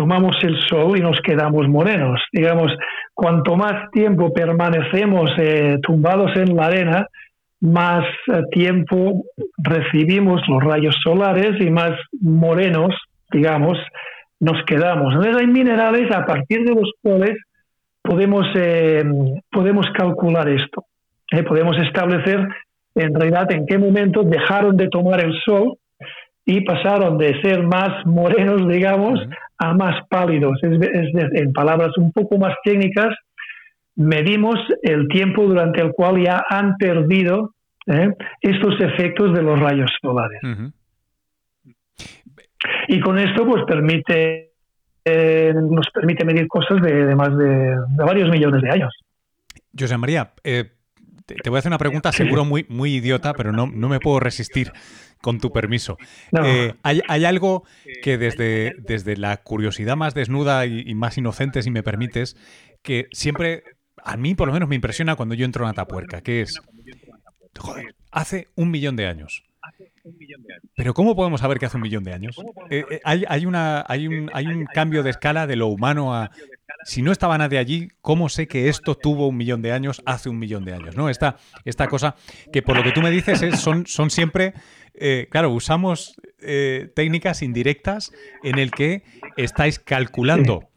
tomamos 0.00 0.34
el 0.44 0.58
sol 0.66 0.96
y 0.96 1.02
nos 1.02 1.20
quedamos 1.20 1.68
morenos. 1.68 2.22
Digamos, 2.32 2.72
cuanto 3.12 3.54
más 3.54 3.90
tiempo 3.90 4.32
permanecemos 4.32 5.30
eh, 5.36 5.76
tumbados 5.82 6.34
en 6.36 6.56
la 6.56 6.66
arena, 6.68 7.06
más 7.60 8.06
eh, 8.32 8.40
tiempo 8.50 9.24
recibimos 9.58 10.40
los 10.48 10.64
rayos 10.64 10.96
solares 11.04 11.60
y 11.60 11.68
más 11.68 11.92
morenos, 12.18 12.94
digamos, 13.30 13.76
nos 14.40 14.64
quedamos. 14.64 15.12
Entonces 15.12 15.36
hay 15.36 15.46
minerales 15.48 16.10
a 16.16 16.24
partir 16.24 16.64
de 16.64 16.74
los 16.74 16.90
cuales 17.02 17.36
podemos, 18.00 18.46
eh, 18.54 19.04
podemos 19.52 19.86
calcular 19.92 20.48
esto. 20.48 20.86
podemos 21.46 21.76
establecer 21.76 22.48
en 22.94 23.14
realidad 23.14 23.52
en 23.52 23.66
qué 23.66 23.76
momento 23.76 24.22
dejaron 24.22 24.78
de 24.78 24.88
tomar 24.88 25.22
el 25.22 25.34
sol 25.44 25.76
y 26.50 26.62
pasaron 26.62 27.16
de 27.16 27.40
ser 27.42 27.62
más 27.62 28.04
morenos, 28.04 28.68
digamos, 28.68 29.20
a 29.56 29.72
más 29.72 30.04
pálidos. 30.08 30.58
Es, 30.62 30.80
en 31.32 31.52
palabras 31.52 31.96
un 31.96 32.10
poco 32.10 32.38
más 32.38 32.56
técnicas, 32.64 33.14
medimos 33.94 34.56
el 34.82 35.06
tiempo 35.06 35.44
durante 35.44 35.80
el 35.80 35.92
cual 35.92 36.20
ya 36.20 36.42
han 36.48 36.76
perdido 36.76 37.54
¿eh? 37.86 38.08
estos 38.40 38.80
efectos 38.80 39.32
de 39.32 39.42
los 39.42 39.60
rayos 39.60 39.90
solares. 40.02 40.40
Y 42.88 43.00
con 43.00 43.16
esto, 43.18 43.46
pues 43.46 43.62
permite 43.64 44.50
eh, 45.04 45.52
nos 45.54 45.88
permite 45.94 46.24
medir 46.24 46.48
cosas 46.48 46.82
de, 46.82 47.14
más 47.14 47.36
de, 47.38 47.76
varios 47.96 48.28
millones 48.28 48.60
de 48.60 48.70
años. 48.70 48.92
José 49.78 49.96
María, 49.96 50.32
eh, 50.42 50.64
te, 51.42 51.50
voy 51.50 51.56
a 51.56 51.60
hacer 51.60 51.70
una 51.70 51.78
pregunta 51.78 52.12
seguro 52.12 52.44
muy, 52.44 52.66
muy 52.68 52.96
idiota, 52.96 53.34
pero 53.34 53.52
no, 53.52 53.66
no 53.66 53.88
me 53.88 54.00
puedo 54.00 54.20
resistir 54.20 54.72
con 55.20 55.38
tu 55.38 55.52
permiso. 55.52 55.98
Eh, 56.44 56.74
hay, 56.82 57.24
algo 57.24 57.64
que 58.02 58.18
desde, 58.18 58.74
desde 58.78 59.16
la 59.16 59.36
curiosidad 59.38 59.96
más 59.96 60.14
desnuda 60.14 60.66
y, 60.66 60.94
más 60.94 61.18
inocente, 61.18 61.62
si 61.62 61.70
me 61.70 61.82
permites, 61.82 62.36
que 62.82 63.06
siempre, 63.12 63.64
a 63.96 64.16
mí 64.16 64.34
por 64.34 64.48
lo 64.48 64.54
menos 64.54 64.68
me 64.68 64.76
impresiona 64.76 65.16
cuando 65.16 65.34
yo 65.34 65.44
entro 65.44 65.64
en 65.64 65.70
Atapuerca, 65.70 66.22
que 66.22 66.42
es, 66.42 66.60
joder, 67.58 67.94
hace 68.10 68.48
un 68.54 68.70
millón 68.70 68.96
de 68.96 69.06
años. 69.06 69.44
Pero 70.74 70.94
¿cómo 70.94 71.14
podemos 71.14 71.40
saber 71.40 71.58
que 71.58 71.66
hace 71.66 71.76
un 71.76 71.82
millón 71.82 72.04
de 72.04 72.14
años? 72.14 72.36
Eh, 72.70 72.84
eh, 72.90 73.00
hay, 73.04 73.24
hay, 73.28 73.44
una, 73.44 73.84
hay, 73.86 74.08
un, 74.08 74.30
hay 74.32 74.46
un 74.46 74.64
cambio 74.64 75.02
de 75.02 75.10
escala 75.10 75.46
de 75.46 75.56
lo 75.56 75.66
humano 75.66 76.14
a 76.14 76.30
si 76.90 77.02
no 77.02 77.12
estaba 77.12 77.38
nadie 77.38 77.58
allí, 77.58 77.88
¿cómo 78.00 78.28
sé 78.28 78.48
que 78.48 78.68
esto 78.68 78.96
tuvo 78.96 79.28
un 79.28 79.36
millón 79.36 79.62
de 79.62 79.70
años 79.70 80.02
hace 80.06 80.28
un 80.28 80.40
millón 80.40 80.64
de 80.64 80.74
años? 80.74 80.96
¿no? 80.96 81.08
Esta, 81.08 81.36
esta 81.64 81.86
cosa 81.86 82.16
que 82.52 82.62
por 82.62 82.76
lo 82.76 82.82
que 82.82 82.90
tú 82.90 83.00
me 83.00 83.12
dices 83.12 83.42
es, 83.42 83.60
son, 83.60 83.86
son 83.86 84.10
siempre, 84.10 84.54
eh, 84.94 85.28
claro, 85.30 85.50
usamos 85.50 86.16
eh, 86.40 86.90
técnicas 86.96 87.42
indirectas 87.42 88.10
en 88.42 88.58
el 88.58 88.72
que 88.72 89.04
estáis 89.36 89.78
calculando 89.78 90.69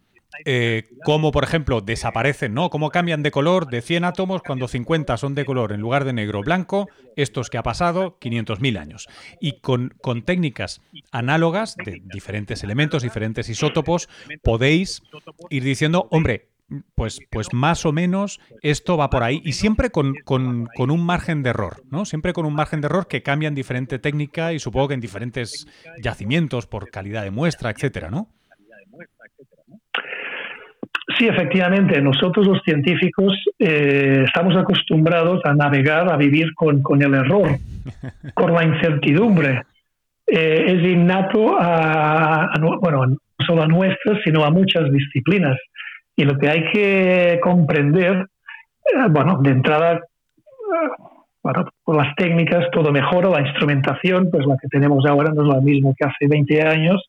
eh, 0.46 0.90
cómo, 1.04 1.32
por 1.32 1.44
ejemplo, 1.44 1.82
desaparecen, 1.82 2.54
¿no? 2.54 2.70
Cómo 2.70 2.90
cambian 2.90 3.24
de 3.24 3.32
color 3.32 3.68
de 3.68 3.82
100 3.82 4.06
átomos 4.06 4.42
cuando 4.42 4.68
50 4.68 5.18
son 5.18 5.36
de 5.36 5.46
color 5.46 5.72
en 5.72 5.82
lugar 5.82 6.06
de 6.06 6.14
negro 6.14 6.42
blanco, 6.42 6.90
estos 7.16 7.50
que 7.50 7.58
ha 7.58 7.64
pasado 7.64 8.18
500.000 8.20 8.80
años. 8.80 9.08
Y 9.40 9.60
con, 9.60 9.92
técnicas 10.26 10.82
análogas 11.12 11.76
de 11.76 12.02
diferentes 12.06 12.64
elementos, 12.64 13.04
diferentes 13.04 13.50
isótopos, 13.50 14.10
podéis 14.42 15.04
ir 15.50 15.64
diciendo, 15.64 16.08
hombre, 16.12 16.50
pues, 16.96 17.20
pues 17.30 17.54
más 17.54 17.86
o 17.86 17.92
menos 17.92 18.40
esto 18.62 18.98
va 18.98 19.10
por 19.10 19.24
ahí 19.24 19.42
y 19.44 19.54
siempre 19.54 19.92
con, 19.92 20.16
con, 20.24 20.68
con, 20.76 20.92
un 20.92 21.06
margen 21.06 21.44
de 21.44 21.52
error, 21.52 21.84
¿no? 21.90 22.06
Siempre 22.06 22.34
con 22.34 22.46
un 22.46 22.56
margen 22.56 22.82
de 22.82 22.88
error 22.88 23.08
que 23.08 23.22
cambia 23.22 23.48
en 23.48 23.56
diferente 23.56 24.00
técnica 24.00 24.54
y 24.54 24.60
supongo 24.60 24.88
que 24.90 24.94
en 24.96 25.02
diferentes 25.02 25.68
yacimientos 26.02 26.66
por 26.66 26.90
calidad 26.90 27.24
de 27.24 27.32
muestra, 27.32 27.70
etcétera, 27.70 28.10
¿no? 28.10 28.30
Sí, 31.18 31.28
efectivamente, 31.28 32.02
nosotros 32.02 32.48
los 32.48 32.62
científicos 32.64 33.34
eh, 33.60 34.24
estamos 34.26 34.56
acostumbrados 34.56 35.42
a 35.46 35.54
navegar, 35.54 36.12
a 36.12 36.18
vivir 36.18 36.54
con, 36.56 36.82
el 37.02 37.14
error, 37.14 37.50
con 38.34 38.54
la 38.54 38.64
incertidumbre. 38.64 39.64
Eh, 40.26 40.64
es 40.68 40.92
innato 40.92 41.58
a, 41.60 42.54
bueno, 42.80 43.06
no 43.06 43.18
solo 43.46 43.64
a 43.64 43.68
nuestras, 43.68 44.20
sino 44.24 44.44
a 44.44 44.50
muchas 44.50 44.92
disciplinas. 44.92 45.58
Y 46.16 46.24
lo 46.24 46.38
que 46.38 46.50
hay 46.50 46.72
que 46.72 47.40
comprender, 47.42 48.28
eh, 48.86 49.08
bueno, 49.10 49.40
de 49.42 49.52
entrada, 49.52 50.00
bueno, 51.44 51.70
con 51.84 51.98
las 51.98 52.16
técnicas 52.16 52.72
todo 52.72 52.92
mejora, 52.92 53.30
la 53.30 53.42
instrumentación, 53.42 54.30
pues 54.32 54.46
la 54.46 54.56
que 54.62 54.70
tenemos 54.70 55.06
ahora 55.06 55.32
no 55.34 55.44
es 55.44 55.56
la 55.56 55.62
misma 55.62 55.92
que 55.98 56.06
hace 56.06 56.28
20 56.28 56.62
años 56.64 57.04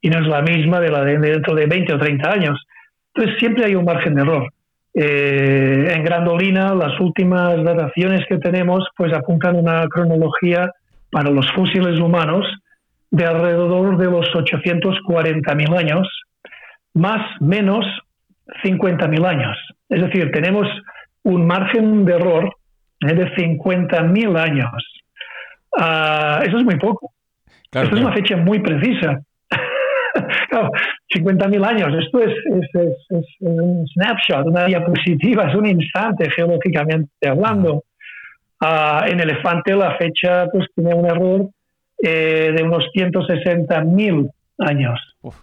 y 0.00 0.08
no 0.08 0.20
es 0.20 0.26
la 0.26 0.42
misma 0.42 0.80
de 0.80 0.90
la 0.90 1.04
de 1.04 1.18
dentro 1.18 1.54
de 1.54 1.66
20 1.66 1.94
o 1.94 1.98
30 1.98 2.30
años. 2.30 2.66
Entonces 3.14 3.38
siempre 3.38 3.64
hay 3.64 3.74
un 3.74 3.84
margen 3.84 4.14
de 4.14 4.22
error. 4.22 4.52
Eh, 4.94 5.92
en 5.92 6.04
Grandolina, 6.04 6.74
las 6.74 6.98
últimas 7.00 7.62
dataciones 7.64 8.24
que 8.28 8.38
tenemos 8.38 8.86
pues 8.96 9.12
apuntan 9.12 9.56
una 9.56 9.86
cronología 9.88 10.70
para 11.10 11.30
los 11.30 11.50
fósiles 11.52 11.98
humanos 12.00 12.46
de 13.10 13.24
alrededor 13.24 13.96
de 13.96 14.06
los 14.06 14.26
840.000 14.26 15.76
años, 15.76 16.08
más 16.94 17.20
menos 17.40 17.84
50.000 18.64 19.26
años. 19.26 19.56
Es 19.88 20.02
decir, 20.02 20.30
tenemos 20.32 20.66
un 21.22 21.46
margen 21.46 22.04
de 22.04 22.14
error 22.14 22.56
eh, 23.00 23.14
de 23.14 23.34
50.000 23.34 24.38
años. 24.38 25.02
Ah, 25.76 26.40
eso 26.44 26.58
es 26.58 26.64
muy 26.64 26.76
poco. 26.78 27.12
Claro, 27.70 27.88
es 27.88 28.00
una 28.00 28.12
fecha 28.12 28.36
muy 28.36 28.60
precisa. 28.60 29.20
50.000 31.14 31.66
años, 31.66 32.04
esto 32.04 32.20
es, 32.20 32.34
un 33.40 33.86
snapshot, 33.88 34.46
una 34.46 34.66
diapositiva, 34.66 35.44
es 35.44 35.54
un 35.54 35.66
instante 35.66 36.30
geológicamente 36.30 37.28
hablando. 37.28 37.84
Ah, 38.60 39.04
en 39.08 39.20
Elefante 39.20 39.74
la 39.74 39.96
fecha 39.96 40.46
pues 40.50 40.66
tiene 40.74 40.94
un 40.94 41.06
error 41.06 41.48
eh, 42.02 42.52
de 42.56 42.62
unos 42.62 42.84
160.000 42.94 44.30
años. 44.58 45.00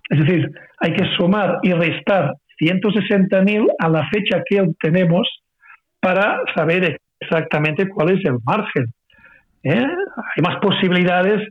Es 0.09 0.19
decir, 0.19 0.51
hay 0.79 0.93
que 0.93 1.05
sumar 1.17 1.59
y 1.63 1.73
restar 1.73 2.33
160.000 2.59 3.67
a 3.79 3.89
la 3.89 4.07
fecha 4.09 4.41
que 4.47 4.61
obtenemos 4.61 5.27
para 5.99 6.41
saber 6.55 6.97
exactamente 7.19 7.87
cuál 7.87 8.11
es 8.11 8.25
el 8.25 8.37
margen. 8.43 8.85
¿eh? 9.63 9.85
Hay 10.35 10.43
más 10.43 10.57
posibilidades 10.61 11.47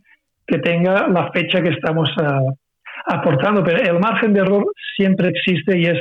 que 0.47 0.59
tenga 0.59 1.09
la 1.09 1.31
fecha 1.33 1.63
que 1.63 1.71
estamos 1.71 2.11
uh, 2.17 2.53
aportando, 3.07 3.63
pero 3.63 3.79
el 3.79 3.99
margen 3.99 4.33
de 4.33 4.41
error 4.41 4.65
siempre 4.97 5.29
existe 5.29 5.79
y 5.79 5.87
es, 5.87 5.99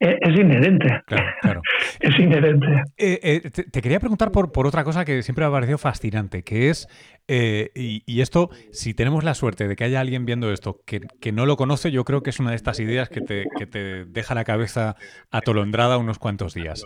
e, 0.00 0.18
es 0.20 0.38
inherente. 0.38 0.88
Claro, 1.06 1.30
claro. 1.40 1.62
es 2.00 2.18
inherente. 2.18 2.66
Eh, 2.96 3.20
eh, 3.22 3.50
te, 3.50 3.82
quería 3.82 4.00
preguntar 4.00 4.32
por, 4.32 4.52
por, 4.52 4.66
otra 4.66 4.84
cosa 4.84 5.04
que 5.04 5.22
siempre 5.22 5.44
me 5.44 5.48
ha 5.48 5.52
parecido 5.52 5.78
fascinante, 5.78 6.42
que 6.42 6.70
es, 6.70 6.88
eh, 7.28 7.70
y, 7.74 8.20
esto, 8.20 8.50
si 8.72 8.94
tenemos 8.94 9.24
la 9.24 9.34
suerte 9.34 9.68
de 9.68 9.76
que 9.76 9.84
haya 9.84 10.00
alguien 10.00 10.24
viendo 10.26 10.52
esto 10.52 10.80
que, 10.86 11.00
que, 11.20 11.32
no 11.32 11.46
lo 11.46 11.56
conoce, 11.56 11.90
yo 11.90 12.04
creo 12.04 12.22
que 12.22 12.30
es 12.30 12.40
una 12.40 12.50
de 12.50 12.56
estas 12.56 12.80
ideas 12.80 13.08
que 13.08 13.20
te, 13.20 13.44
que 13.58 13.66
te 13.66 14.04
deja 14.04 14.34
la 14.34 14.44
cabeza 14.44 14.96
atolondrada 15.30 15.98
unos 15.98 16.18
cuantos 16.18 16.54
días, 16.54 16.84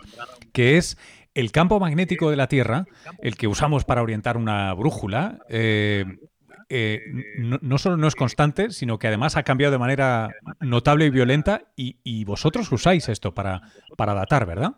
que 0.53 0.77
es 0.77 0.97
el 1.37 1.51
campo 1.51 1.79
magnético 1.79 2.31
de 2.31 2.35
la 2.35 2.47
Tierra, 2.47 2.85
el 3.19 3.35
que 3.35 3.45
usamos 3.45 3.85
para 3.85 4.01
orientar 4.01 4.37
una 4.37 4.73
brújula, 4.73 5.37
eh, 5.49 6.03
no, 7.61 7.77
solo 7.77 7.97
no 7.97 8.07
es 8.07 8.15
constante, 8.15 8.71
sino 8.71 8.99
que 8.99 9.07
además 9.07 9.37
ha 9.37 9.43
cambiado 9.43 9.71
de 9.71 9.79
manera 9.79 10.29
notable 10.59 11.05
y 11.05 11.09
violenta 11.09 11.61
y, 11.75 12.25
vosotros 12.25 12.71
usáis 12.71 13.07
esto 13.09 13.33
para, 13.33 13.61
para 13.95 14.13
datar, 14.13 14.45
¿verdad? 14.45 14.73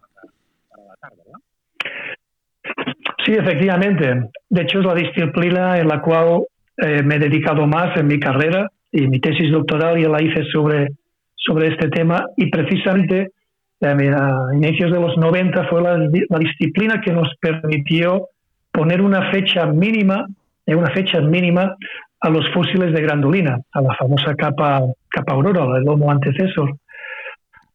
Sí, 3.25 3.33
efectivamente. 3.33 4.29
De 4.49 4.61
hecho, 4.61 4.79
es 4.79 4.85
la 4.85 4.95
disciplina 4.95 5.77
en 5.77 5.87
la 5.87 6.01
cual 6.01 6.43
eh, 6.77 7.03
me 7.03 7.15
he 7.15 7.19
dedicado 7.19 7.67
más 7.67 7.97
en 7.97 8.07
mi 8.07 8.19
carrera 8.19 8.69
y 8.91 9.07
mi 9.07 9.19
tesis 9.19 9.51
doctoral 9.51 10.01
ya 10.01 10.09
la 10.09 10.21
hice 10.21 10.43
sobre, 10.51 10.89
sobre 11.35 11.67
este 11.67 11.89
tema 11.89 12.25
y 12.37 12.49
precisamente 12.49 13.31
eh, 13.81 14.11
a 14.15 14.47
inicios 14.53 14.91
de 14.91 14.99
los 14.99 15.17
90 15.17 15.67
fue 15.69 15.81
la, 15.81 15.97
la 15.97 16.39
disciplina 16.39 17.01
que 17.01 17.11
nos 17.11 17.29
permitió 17.39 18.27
poner 18.71 19.01
una 19.01 19.31
fecha 19.31 19.65
mínima 19.65 20.25
una 20.77 20.91
fecha 20.91 21.19
mínima 21.21 21.75
a 22.21 22.29
los 22.29 22.45
fósiles 22.53 22.93
de 22.93 23.01
grandulina, 23.01 23.59
a 23.71 23.81
la 23.81 23.95
famosa 23.95 24.35
capa, 24.35 24.81
capa 25.09 25.33
aurora, 25.33 25.77
el 25.77 25.83
lomo 25.83 26.11
antecesor. 26.11 26.75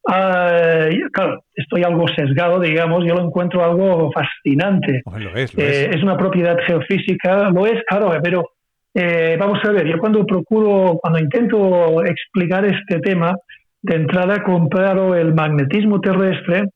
Ah, 0.06 0.86
claro, 1.12 1.44
estoy 1.54 1.82
algo 1.82 2.06
sesgado, 2.08 2.60
digamos, 2.60 3.04
yo 3.06 3.14
lo 3.14 3.24
encuentro 3.24 3.64
algo 3.64 4.12
fascinante. 4.12 5.02
es, 5.34 5.56
eh, 5.56 5.90
es. 5.94 6.02
una 6.02 6.16
propiedad 6.18 6.58
geofísica, 6.66 7.48
lo 7.50 7.66
es, 7.66 7.82
claro, 7.88 8.12
pero 8.22 8.50
eh, 8.92 9.36
vamos 9.40 9.60
a 9.64 9.70
ver, 9.72 9.86
yo 9.86 9.98
cuando 9.98 10.26
procuro, 10.26 10.98
cuando 11.00 11.18
intento 11.18 12.04
explicar 12.04 12.66
este 12.66 13.00
tema, 13.00 13.34
de 13.80 13.96
entrada 13.96 14.42
comparo 14.42 15.14
el 15.14 15.34
magnetismo 15.34 16.00
terrestre 16.00 16.68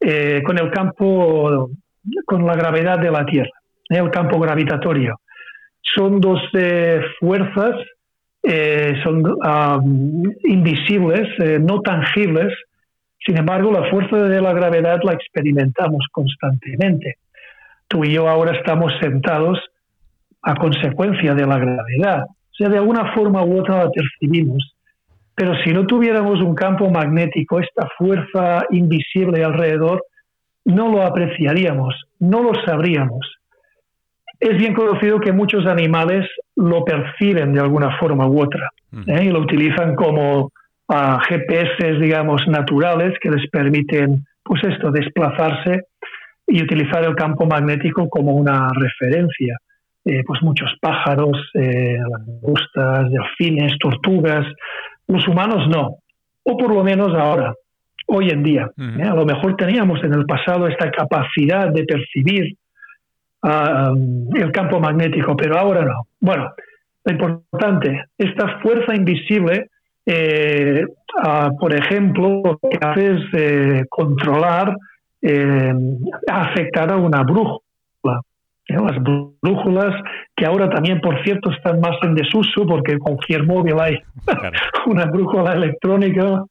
eh, 0.00 0.42
con 0.44 0.58
el 0.58 0.70
campo, 0.70 1.70
con 2.24 2.46
la 2.46 2.54
gravedad 2.54 2.98
de 2.98 3.10
la 3.10 3.24
Tierra, 3.24 3.50
el 3.88 4.10
campo 4.10 4.38
gravitatorio 4.38 5.16
son 5.94 6.20
dos 6.20 6.40
eh, 6.54 7.00
fuerzas, 7.20 7.76
eh, 8.42 8.94
son 9.02 9.22
invisibles, 10.44 11.28
eh, 11.38 11.58
no 11.58 11.80
tangibles. 11.80 12.52
Sin 13.24 13.38
embargo, 13.38 13.72
la 13.72 13.90
fuerza 13.90 14.16
de 14.16 14.40
la 14.40 14.52
gravedad 14.52 15.00
la 15.02 15.12
experimentamos 15.12 16.06
constantemente. 16.12 17.16
Tú 17.88 18.04
y 18.04 18.12
yo 18.12 18.28
ahora 18.28 18.56
estamos 18.56 18.92
sentados 19.00 19.58
a 20.42 20.54
consecuencia 20.54 21.34
de 21.34 21.46
la 21.46 21.58
gravedad. 21.58 22.24
O 22.24 22.54
sea, 22.56 22.68
de 22.68 22.78
alguna 22.78 23.12
forma 23.14 23.44
u 23.44 23.60
otra 23.60 23.84
la 23.84 23.90
percibimos. 23.90 24.76
Pero 25.34 25.54
si 25.62 25.72
no 25.72 25.86
tuviéramos 25.86 26.40
un 26.40 26.54
campo 26.54 26.88
magnético, 26.88 27.60
esta 27.60 27.88
fuerza 27.98 28.64
invisible 28.70 29.44
alrededor, 29.44 30.02
no 30.64 30.88
lo 30.90 31.02
apreciaríamos, 31.02 31.94
no 32.18 32.42
lo 32.42 32.52
sabríamos. 32.64 33.36
Es 34.38 34.56
bien 34.58 34.74
conocido 34.74 35.18
que 35.18 35.32
muchos 35.32 35.66
animales 35.66 36.28
lo 36.56 36.84
perciben 36.84 37.52
de 37.52 37.60
alguna 37.60 37.96
forma 37.98 38.28
u 38.28 38.42
otra 38.42 38.70
¿eh? 39.06 39.24
y 39.24 39.30
lo 39.30 39.40
utilizan 39.40 39.94
como 39.94 40.52
ah, 40.88 41.20
GPS, 41.26 41.98
digamos, 42.00 42.46
naturales 42.46 43.14
que 43.20 43.30
les 43.30 43.48
permiten, 43.50 44.24
pues 44.42 44.62
esto, 44.64 44.90
desplazarse 44.90 45.84
y 46.46 46.62
utilizar 46.62 47.04
el 47.04 47.14
campo 47.14 47.46
magnético 47.46 48.08
como 48.08 48.32
una 48.32 48.68
referencia. 48.74 49.56
Eh, 50.04 50.22
pues 50.24 50.40
muchos 50.40 50.70
pájaros, 50.80 51.50
eh, 51.54 51.96
langostas, 51.98 53.10
delfines, 53.10 53.76
tortugas. 53.80 54.46
Los 55.08 55.26
humanos 55.26 55.68
no, 55.68 55.96
o 56.44 56.56
por 56.56 56.72
lo 56.72 56.84
menos 56.84 57.12
ahora, 57.12 57.52
hoy 58.06 58.30
en 58.30 58.44
día. 58.44 58.70
A 58.76 59.14
lo 59.14 59.24
mejor 59.24 59.56
teníamos 59.56 60.02
en 60.04 60.14
el 60.14 60.24
pasado 60.24 60.68
esta 60.68 60.92
capacidad 60.92 61.72
de 61.72 61.84
percibir 61.84 62.54
el 63.42 64.52
campo 64.52 64.80
magnético, 64.80 65.36
pero 65.36 65.58
ahora 65.58 65.84
no. 65.84 66.06
Bueno, 66.20 66.52
lo 67.04 67.12
importante, 67.12 68.04
esta 68.18 68.58
fuerza 68.58 68.94
invisible, 68.94 69.70
eh, 70.04 70.84
por 71.58 71.72
ejemplo, 71.72 72.42
lo 72.44 72.58
que 72.58 72.78
hace 72.80 73.12
es 73.12 73.20
eh, 73.32 73.84
controlar, 73.88 74.76
eh, 75.22 75.72
afectar 76.28 76.92
a 76.92 76.96
una 76.96 77.22
brújula. 77.22 78.20
Las 78.68 79.00
brújulas, 79.40 79.94
que 80.34 80.44
ahora 80.44 80.68
también, 80.68 81.00
por 81.00 81.22
cierto, 81.22 81.52
están 81.52 81.78
más 81.78 81.96
en 82.02 82.16
desuso 82.16 82.66
porque 82.66 82.98
cualquier 82.98 83.44
móvil 83.44 83.78
hay 83.78 83.98
una 84.86 85.06
brújula 85.06 85.52
electrónica 85.52 86.42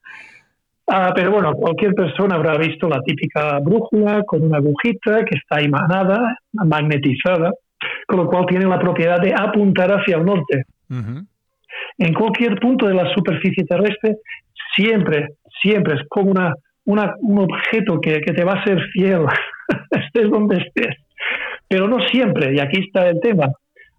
Ah, 0.88 1.12
pero 1.16 1.32
bueno, 1.32 1.54
cualquier 1.56 1.94
persona 1.94 2.36
habrá 2.36 2.58
visto 2.58 2.88
la 2.88 3.02
típica 3.02 3.60
brújula 3.60 4.24
con 4.24 4.44
una 4.44 4.58
agujita 4.58 5.26
que 5.26 5.38
está 5.38 5.60
emanada, 5.60 6.38
magnetizada, 6.54 7.52
con 8.08 8.18
lo 8.18 8.28
cual 8.28 8.46
tiene 8.46 8.66
la 8.66 8.80
propiedad 8.80 9.20
de 9.20 9.34
apuntar 9.34 9.90
hacia 9.92 10.18
el 10.18 10.26
norte. 10.26 10.66
En 11.98 12.14
cualquier 12.14 12.60
punto 12.60 12.88
de 12.88 12.94
la 12.94 13.12
superficie 13.14 13.66
terrestre, 13.66 14.18
siempre, 14.76 15.30
siempre 15.62 15.96
es 15.96 16.02
como 16.08 16.32
una, 16.32 16.54
un 16.86 17.40
objeto 17.40 18.00
que, 18.00 18.22
que, 18.22 18.34
te 18.34 18.44
va 18.44 18.54
a 18.54 18.64
ser 18.64 18.80
fiel, 18.94 19.26
estés 19.92 20.30
donde 20.30 20.58
estés. 20.58 20.96
Pero 21.68 21.88
no 21.88 22.00
siempre, 22.08 22.54
y 22.56 22.60
aquí 22.60 22.82
está 22.82 23.10
el 23.10 23.20
tema. 23.22 23.48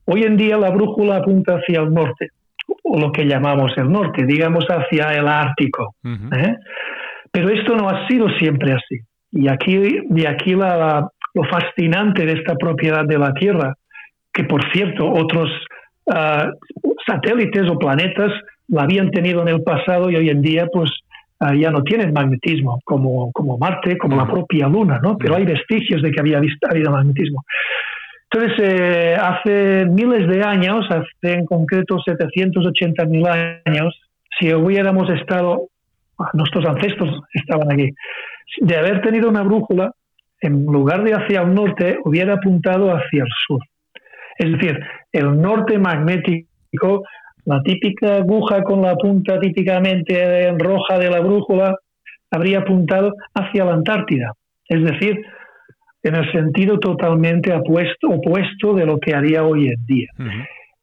Hoy 0.04 0.22
en 0.22 0.36
día 0.36 0.56
la 0.56 0.70
brújula 0.70 1.16
apunta 1.16 1.54
hacia 1.54 1.80
el 1.80 1.92
norte 1.92 2.30
o 2.88 2.98
lo 2.98 3.10
que 3.10 3.24
llamamos 3.24 3.72
el 3.76 3.90
norte, 3.90 4.24
digamos 4.24 4.64
hacia 4.68 5.12
el 5.12 5.26
Ártico. 5.26 5.96
¿eh? 6.04 6.54
Pero 7.32 7.50
esto 7.50 7.76
no 7.76 7.88
ha 7.88 8.06
sido 8.06 8.28
siempre 8.38 8.72
así. 8.72 9.00
Y 9.32 9.48
aquí, 9.48 9.76
de 10.08 10.28
aquí 10.28 10.54
la, 10.54 11.08
lo 11.34 11.44
fascinante 11.44 12.24
de 12.24 12.32
esta 12.32 12.54
propiedad 12.54 13.04
de 13.04 13.18
la 13.18 13.34
Tierra, 13.34 13.74
que 14.32 14.44
por 14.44 14.62
cierto 14.72 15.10
otros 15.10 15.50
ah, 16.10 16.48
satélites 17.06 17.68
o 17.68 17.78
planetas 17.78 18.32
la 18.68 18.82
habían 18.82 19.10
tenido 19.10 19.42
en 19.42 19.48
el 19.48 19.62
pasado 19.62 20.08
y 20.10 20.16
hoy 20.16 20.30
en 20.30 20.40
día 20.40 20.66
pues 20.72 20.90
ah, 21.40 21.54
ya 21.54 21.70
no 21.70 21.82
tienen 21.82 22.12
magnetismo, 22.12 22.80
como, 22.84 23.32
como 23.32 23.58
Marte, 23.58 23.98
como 23.98 24.16
la 24.16 24.26
propia 24.26 24.68
Luna, 24.68 25.00
¿no? 25.02 25.18
Pero 25.18 25.34
hay 25.34 25.44
vestigios 25.44 26.02
de 26.02 26.12
que 26.12 26.20
había 26.20 26.38
habido 26.38 26.90
magnetismo. 26.92 27.42
Entonces, 28.30 28.58
eh, 28.58 29.16
hace 29.18 29.86
miles 29.86 30.28
de 30.28 30.42
años, 30.42 30.84
hace 30.90 31.32
en 31.34 31.46
concreto 31.46 31.98
780 32.04 33.04
mil 33.06 33.26
años, 33.26 33.94
si 34.38 34.52
hubiéramos 34.52 35.08
estado, 35.10 35.68
nuestros 36.32 36.66
ancestros 36.66 37.20
estaban 37.32 37.70
aquí, 37.72 37.90
de 38.60 38.76
haber 38.76 39.00
tenido 39.02 39.28
una 39.28 39.42
brújula, 39.42 39.92
en 40.40 40.64
lugar 40.66 41.04
de 41.04 41.14
hacia 41.14 41.42
el 41.42 41.54
norte, 41.54 41.98
hubiera 42.04 42.34
apuntado 42.34 42.90
hacia 42.90 43.22
el 43.22 43.30
sur. 43.46 43.60
Es 44.38 44.52
decir, 44.52 44.78
el 45.12 45.40
norte 45.40 45.78
magnético, 45.78 47.04
la 47.44 47.62
típica 47.62 48.16
aguja 48.16 48.62
con 48.62 48.82
la 48.82 48.96
punta 48.96 49.38
típicamente 49.38 50.52
roja 50.58 50.98
de 50.98 51.10
la 51.10 51.20
brújula, 51.20 51.76
habría 52.30 52.58
apuntado 52.58 53.14
hacia 53.34 53.64
la 53.64 53.74
Antártida. 53.74 54.32
Es 54.68 54.82
decir, 54.82 55.24
en 56.02 56.14
el 56.14 56.30
sentido 56.32 56.78
totalmente 56.78 57.52
opuesto, 57.52 58.08
opuesto 58.08 58.74
de 58.74 58.86
lo 58.86 58.98
que 58.98 59.14
haría 59.14 59.44
hoy 59.44 59.68
en 59.68 59.86
día. 59.86 60.08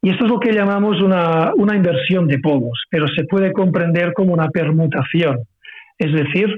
Y 0.02 0.10
esto 0.10 0.26
es 0.26 0.32
lo 0.32 0.40
que 0.40 0.52
llamamos 0.52 1.02
una, 1.02 1.54
una, 1.56 1.76
inversión 1.78 2.28
de 2.28 2.40
polos, 2.40 2.84
pero 2.90 3.08
se 3.08 3.24
puede 3.24 3.54
comprender 3.54 4.12
como 4.14 4.34
una 4.34 4.50
permutación, 4.50 5.40
es 5.98 6.12
decir, 6.12 6.54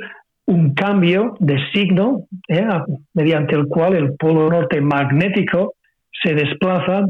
un 0.47 0.73
cambio 0.73 1.35
de 1.39 1.57
signo 1.73 2.25
¿eh? 2.47 2.67
mediante 3.13 3.55
el 3.55 3.67
cual 3.67 3.95
el 3.95 4.15
polo 4.15 4.49
norte 4.49 4.81
magnético 4.81 5.73
se 6.23 6.33
desplaza 6.33 7.05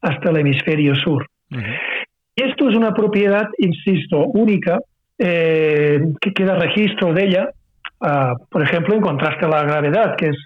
hasta 0.00 0.30
el 0.30 0.38
hemisferio 0.38 0.94
sur. 0.94 1.26
Y 2.36 2.42
esto 2.42 2.68
es 2.68 2.76
una 2.76 2.92
propiedad, 2.92 3.48
insisto, 3.58 4.24
única, 4.26 4.80
eh, 5.18 6.00
que 6.20 6.32
queda 6.32 6.56
registro 6.56 7.12
de 7.12 7.24
ella, 7.24 7.48
ah, 8.00 8.34
por 8.50 8.62
ejemplo, 8.62 8.94
en 8.94 9.00
contraste 9.00 9.46
a 9.46 9.48
la 9.48 9.62
gravedad, 9.62 10.16
que 10.16 10.28
es 10.28 10.36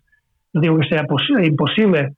no 0.53 0.61
digo 0.61 0.79
que 0.79 0.89
sea 0.89 1.05
imposible, 1.45 2.15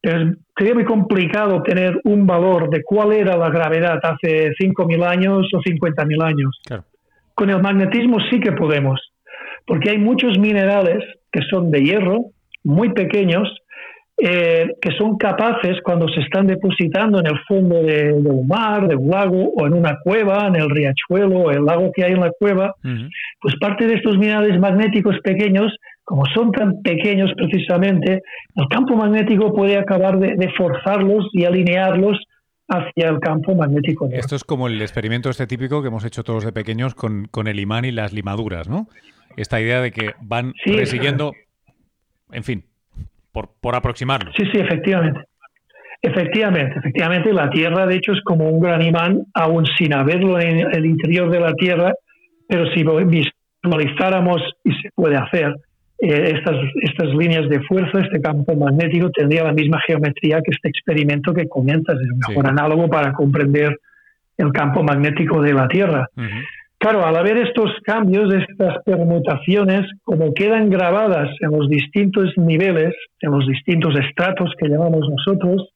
pero 0.00 0.34
sería 0.56 0.74
muy 0.74 0.84
complicado 0.84 1.62
tener 1.62 2.00
un 2.04 2.26
valor 2.26 2.68
de 2.70 2.82
cuál 2.82 3.12
era 3.12 3.36
la 3.36 3.50
gravedad 3.50 4.00
hace 4.02 4.50
5.000 4.60 5.04
años 5.06 5.48
o 5.54 5.58
50.000 5.58 6.24
años. 6.24 6.60
Con 7.34 7.50
el 7.50 7.62
magnetismo 7.62 8.18
sí 8.30 8.40
que 8.40 8.52
podemos, 8.52 9.00
porque 9.66 9.90
hay 9.90 9.98
muchos 9.98 10.38
minerales 10.38 11.04
que 11.30 11.40
son 11.48 11.70
de 11.70 11.82
hierro, 11.82 12.26
muy 12.64 12.92
pequeños, 12.92 13.48
eh, 14.18 14.68
que 14.80 14.90
son 14.98 15.16
capaces, 15.16 15.78
cuando 15.82 16.06
se 16.08 16.20
están 16.20 16.46
depositando 16.46 17.20
en 17.20 17.26
el 17.26 17.38
fondo 17.48 17.82
de, 17.82 18.12
un 18.12 18.46
mar, 18.46 18.86
de 18.86 18.94
un 18.94 19.08
lago, 19.08 19.52
o 19.56 19.66
en 19.66 19.72
una 19.72 19.98
cueva, 20.04 20.46
en 20.48 20.56
el 20.56 20.68
riachuelo, 20.68 21.38
o 21.38 21.50
el 21.50 21.64
lago 21.64 21.90
que 21.94 22.04
hay 22.04 22.12
en 22.12 22.20
la 22.20 22.30
cueva, 22.38 22.74
pues 23.40 23.56
parte 23.60 23.86
de 23.86 23.94
estos 23.94 24.18
minerales 24.18 24.60
magnéticos 24.60 25.18
pequeños, 25.24 25.74
como 26.12 26.26
son 26.26 26.52
tan 26.52 26.82
pequeños 26.82 27.30
precisamente, 27.34 28.20
el 28.54 28.68
campo 28.68 28.94
magnético 28.94 29.54
puede 29.54 29.78
acabar 29.78 30.18
de, 30.18 30.52
forzarlos 30.58 31.30
y 31.32 31.46
alinearlos 31.46 32.18
hacia 32.68 33.08
el 33.08 33.18
campo 33.18 33.54
magnético. 33.54 34.10
Esto 34.12 34.36
es 34.36 34.44
como 34.44 34.66
el 34.66 34.82
experimento 34.82 35.30
este 35.30 35.46
típico 35.46 35.80
que 35.80 35.88
hemos 35.88 36.04
hecho 36.04 36.22
todos 36.22 36.44
de 36.44 36.52
pequeños 36.52 36.94
con, 36.94 37.28
con 37.30 37.46
el 37.46 37.58
imán 37.58 37.86
y 37.86 37.92
las 37.92 38.12
limaduras, 38.12 38.68
¿no? 38.68 38.88
Esta 39.38 39.58
idea 39.58 39.80
de 39.80 39.90
que 39.90 40.10
van 40.20 40.52
persiguiendo, 40.66 41.32
en 42.30 42.44
fin, 42.44 42.64
por, 43.32 43.48
por 43.58 43.74
aproximarlo. 43.74 44.32
Sí, 44.36 44.44
sí, 44.52 44.60
efectivamente. 44.60 45.20
Efectivamente, 46.02 46.78
efectivamente, 46.78 47.32
la 47.32 47.48
Tierra 47.48 47.86
de 47.86 47.96
hecho 47.96 48.12
es 48.12 48.20
como 48.22 48.50
un 48.50 48.60
gran 48.60 48.82
imán, 48.82 49.22
aún 49.32 49.64
sin 49.78 49.94
haberlo 49.94 50.38
en 50.38 50.58
el 50.58 50.84
interior 50.84 51.30
de 51.30 51.40
la 51.40 51.54
Tierra, 51.54 51.94
pero 52.46 52.66
si 52.74 52.84
visualizáramos, 53.64 54.42
y 54.62 54.72
se 54.72 54.90
puede 54.94 55.16
hacer, 55.16 55.54
eh, 56.04 56.34
estas, 56.36 56.56
estas 56.82 57.14
líneas 57.14 57.48
de 57.48 57.60
fuerza, 57.60 58.00
este 58.00 58.20
campo 58.20 58.56
magnético, 58.56 59.08
tendría 59.10 59.44
la 59.44 59.52
misma 59.52 59.80
geometría 59.86 60.40
que 60.42 60.50
este 60.50 60.68
experimento 60.68 61.32
que 61.32 61.48
comentas, 61.48 61.94
es 61.94 62.10
un 62.10 62.18
mejor 62.28 62.48
análogo 62.48 62.88
para 62.88 63.12
comprender 63.12 63.78
el 64.36 64.52
campo 64.52 64.82
magnético 64.82 65.40
de 65.40 65.54
la 65.54 65.68
Tierra. 65.68 66.08
Claro, 66.78 67.06
al 67.06 67.14
haber 67.14 67.36
estos 67.36 67.70
cambios, 67.84 68.34
estas 68.34 68.82
permutaciones, 68.84 69.88
como 70.02 70.34
quedan 70.34 70.68
grabadas 70.70 71.28
en 71.40 71.52
los 71.52 71.68
distintos 71.68 72.36
niveles, 72.36 72.92
en 73.20 73.30
los 73.30 73.46
distintos 73.46 73.94
estratos 74.00 74.52
que 74.58 74.68
llamamos 74.68 75.08
nosotros, 75.08 75.68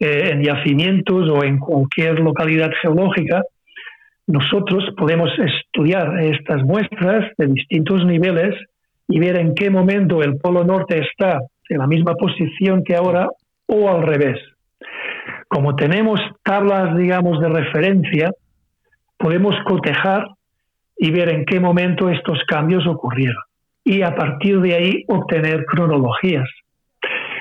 eh, 0.00 0.30
en 0.32 0.42
yacimientos 0.42 1.28
o 1.28 1.44
en 1.44 1.58
cualquier 1.58 2.20
localidad 2.20 2.70
geológica, 2.80 3.42
nosotros 4.26 4.84
podemos 4.96 5.30
estudiar 5.38 6.22
estas 6.22 6.62
muestras 6.62 7.30
de 7.36 7.48
distintos 7.48 8.06
niveles 8.06 8.54
y 9.08 9.18
ver 9.18 9.38
en 9.38 9.54
qué 9.54 9.70
momento 9.70 10.22
el 10.22 10.36
polo 10.36 10.64
norte 10.64 10.98
está 10.98 11.40
en 11.68 11.78
la 11.78 11.86
misma 11.86 12.14
posición 12.14 12.84
que 12.84 12.94
ahora 12.94 13.28
o 13.66 13.88
al 13.88 14.02
revés. 14.02 14.38
Como 15.48 15.76
tenemos 15.76 16.20
tablas, 16.44 16.96
digamos, 16.96 17.40
de 17.40 17.48
referencia, 17.48 18.30
podemos 19.16 19.54
cotejar 19.64 20.26
y 20.96 21.10
ver 21.10 21.30
en 21.30 21.44
qué 21.44 21.58
momento 21.58 22.10
estos 22.10 22.38
cambios 22.46 22.86
ocurrieron 22.86 23.42
y 23.84 24.02
a 24.02 24.14
partir 24.14 24.60
de 24.60 24.74
ahí 24.74 25.04
obtener 25.08 25.64
cronologías. 25.64 26.48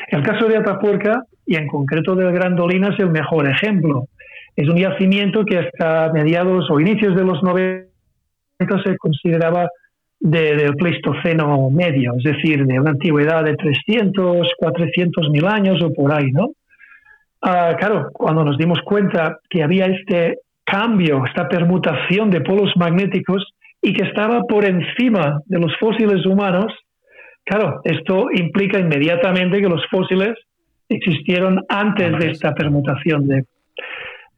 El 0.08 0.24
caso 0.24 0.48
de 0.48 0.58
Atapuerca 0.58 1.24
y 1.46 1.56
en 1.56 1.68
concreto 1.68 2.16
del 2.16 2.32
Grandolina 2.32 2.90
es 2.94 3.00
el 3.00 3.10
mejor 3.10 3.50
ejemplo. 3.50 4.06
Es 4.56 4.70
un 4.70 4.78
yacimiento 4.78 5.44
que 5.44 5.58
hasta 5.58 6.12
mediados 6.14 6.70
o 6.72 6.80
inicios 6.80 7.16
de 7.16 7.26
los 7.26 7.44
90 7.44 7.88
se 8.86 8.98
consideraba 8.98 9.68
del 10.20 10.76
Pleistoceno 10.76 11.70
medio, 11.70 12.14
es 12.18 12.24
decir, 12.24 12.66
de 12.66 12.80
una 12.80 12.92
antigüedad 12.92 13.44
de 13.44 13.56
300, 13.56 14.50
400 14.58 15.30
mil 15.30 15.46
años 15.46 15.82
o 15.84 15.94
por 15.94 16.12
ahí, 16.14 16.32
¿no? 16.32 16.50
Ah, 17.42 17.76
claro, 17.80 18.10
cuando 18.14 18.44
nos 18.44 18.58
dimos 18.58 18.80
cuenta 18.84 19.40
que 19.50 19.64
había 19.64 19.86
este 19.86 20.40
cambio, 20.64 21.24
esta 21.26 21.48
permutación 21.48 22.30
de 22.30 22.42
polos 22.42 22.72
magnéticos 22.76 23.54
y 23.82 23.94
que 23.94 24.06
estaba 24.08 24.42
por 24.44 24.66
encima 24.66 25.40
de 25.46 25.60
los 25.60 25.72
fósiles 25.80 26.26
humanos, 26.26 26.74
claro, 27.46 27.82
esto 27.84 28.28
implica 28.34 28.80
inmediatamente 28.80 29.62
que 29.62 29.70
los 29.70 29.86
fósiles 29.90 30.34
existieron 30.90 31.64
antes 31.70 32.18
de 32.18 32.32
esta 32.32 32.54
permutación. 32.54 33.28
De, 33.28 33.44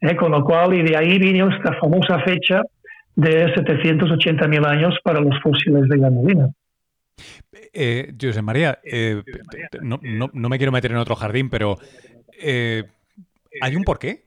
eh, 0.02 0.16
con 0.16 0.32
lo 0.32 0.44
cual, 0.44 0.74
y 0.74 0.82
de 0.82 0.96
ahí 0.96 1.18
vino 1.18 1.48
esta 1.48 1.74
famosa 1.74 2.20
fecha 2.20 2.62
de 3.20 3.54
780.000 3.54 4.66
años 4.66 4.94
para 5.02 5.20
los 5.20 5.40
fósiles 5.42 5.88
de 5.88 5.98
Granolina. 5.98 6.48
Eh, 7.72 8.12
José 8.20 8.42
María, 8.42 8.78
eh, 8.84 9.22
no, 9.82 10.00
no, 10.02 10.48
me 10.48 10.58
quiero 10.58 10.72
meter 10.72 10.90
en 10.92 10.96
otro 10.96 11.14
jardín, 11.14 11.50
pero 11.50 11.76
eh, 12.40 12.84
¿hay 13.60 13.76
un 13.76 13.84
porqué? 13.84 14.24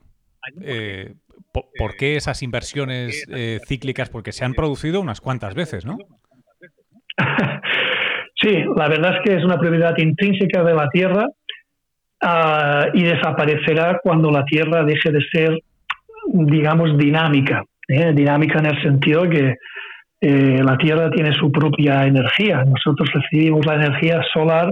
Eh, 0.61 1.13
¿Por 1.51 1.95
qué 1.97 2.15
esas 2.15 2.41
inversiones 2.41 3.25
eh, 3.29 3.59
cíclicas? 3.67 4.09
Porque 4.09 4.31
se 4.31 4.43
han 4.43 4.53
producido 4.53 5.01
unas 5.01 5.21
cuantas 5.21 5.55
veces, 5.55 5.85
¿no? 5.85 5.97
Sí, 8.35 8.61
la 8.75 8.89
verdad 8.89 9.15
es 9.15 9.21
que 9.23 9.37
es 9.37 9.45
una 9.45 9.57
propiedad 9.57 9.97
intrínseca 9.97 10.63
de 10.63 10.73
la 10.73 10.89
Tierra 10.89 11.27
ah, 12.21 12.87
y 12.93 13.03
desaparecerá 13.03 14.01
cuando 14.03 14.31
la 14.31 14.43
Tierra 14.43 14.83
deje 14.83 15.11
de 15.11 15.21
ser, 15.31 15.59
digamos, 16.27 16.97
dinámica. 16.97 17.63
¿Eh? 17.87 18.13
Dinámica 18.13 18.59
en 18.59 18.65
el 18.67 18.81
sentido 18.81 19.29
que 19.29 19.55
eh, 20.21 20.61
la 20.63 20.77
Tierra 20.77 21.09
tiene 21.11 21.33
su 21.33 21.51
propia 21.51 22.05
energía. 22.05 22.63
Nosotros 22.63 23.09
recibimos 23.13 23.65
la 23.65 23.75
energía 23.75 24.21
solar, 24.33 24.71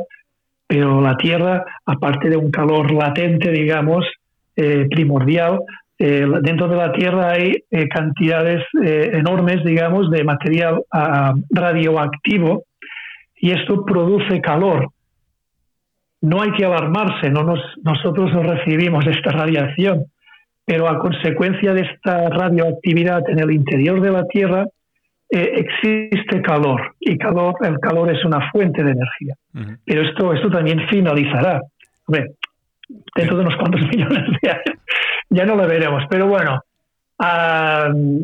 pero 0.68 1.02
la 1.02 1.18
Tierra, 1.18 1.64
aparte 1.86 2.30
de 2.30 2.38
un 2.38 2.52
calor 2.52 2.92
latente, 2.92 3.52
digamos, 3.52 4.06
primordial, 4.92 5.60
eh, 5.98 6.28
dentro 6.44 6.68
de 6.68 6.76
la 6.76 6.92
Tierra 6.92 7.32
hay 7.32 7.64
cantidades 7.90 8.64
enormes, 8.74 9.64
digamos, 9.64 10.12
de 10.12 10.24
material 10.24 10.84
ah, 10.92 11.34
radioactivo 11.50 12.66
y 13.42 13.52
esto 13.52 13.84
produce 13.84 14.40
calor. 14.40 14.90
No 16.22 16.42
hay 16.42 16.52
que 16.52 16.64
alarmarse, 16.64 17.32
no 17.32 17.44
nos, 17.44 17.60
nosotros 17.84 18.32
no 18.34 18.44
recibimos 18.44 19.06
esta 19.08 19.32
radiación, 19.32 20.06
pero 20.66 20.88
a 20.88 21.00
consecuencia 21.00 21.74
de 21.74 21.82
esta 21.82 22.30
radioactividad 22.30 23.30
en 23.30 23.40
el 23.40 23.52
interior 23.52 24.02
de 24.02 24.12
la 24.12 24.26
Tierra 24.28 24.66
existe 25.30 26.42
calor 26.42 26.94
y 27.00 27.18
calor, 27.18 27.56
el 27.62 27.80
calor 27.80 28.14
es 28.14 28.24
una 28.26 28.52
fuente 28.52 28.84
de 28.84 28.92
energía. 28.92 29.36
Pero 29.86 30.02
esto, 30.02 30.34
esto 30.34 30.50
también 30.50 30.88
finalizará. 30.90 31.62
dentro 33.16 33.38
de 33.38 33.42
unos 33.44 33.56
cuantos 33.56 33.82
millones 33.94 34.26
de 34.42 34.50
años 34.50 34.82
ya 35.32 35.46
no 35.46 35.56
lo 35.56 35.68
veremos. 35.68 36.04
Pero 36.10 36.28
bueno, 36.28 36.62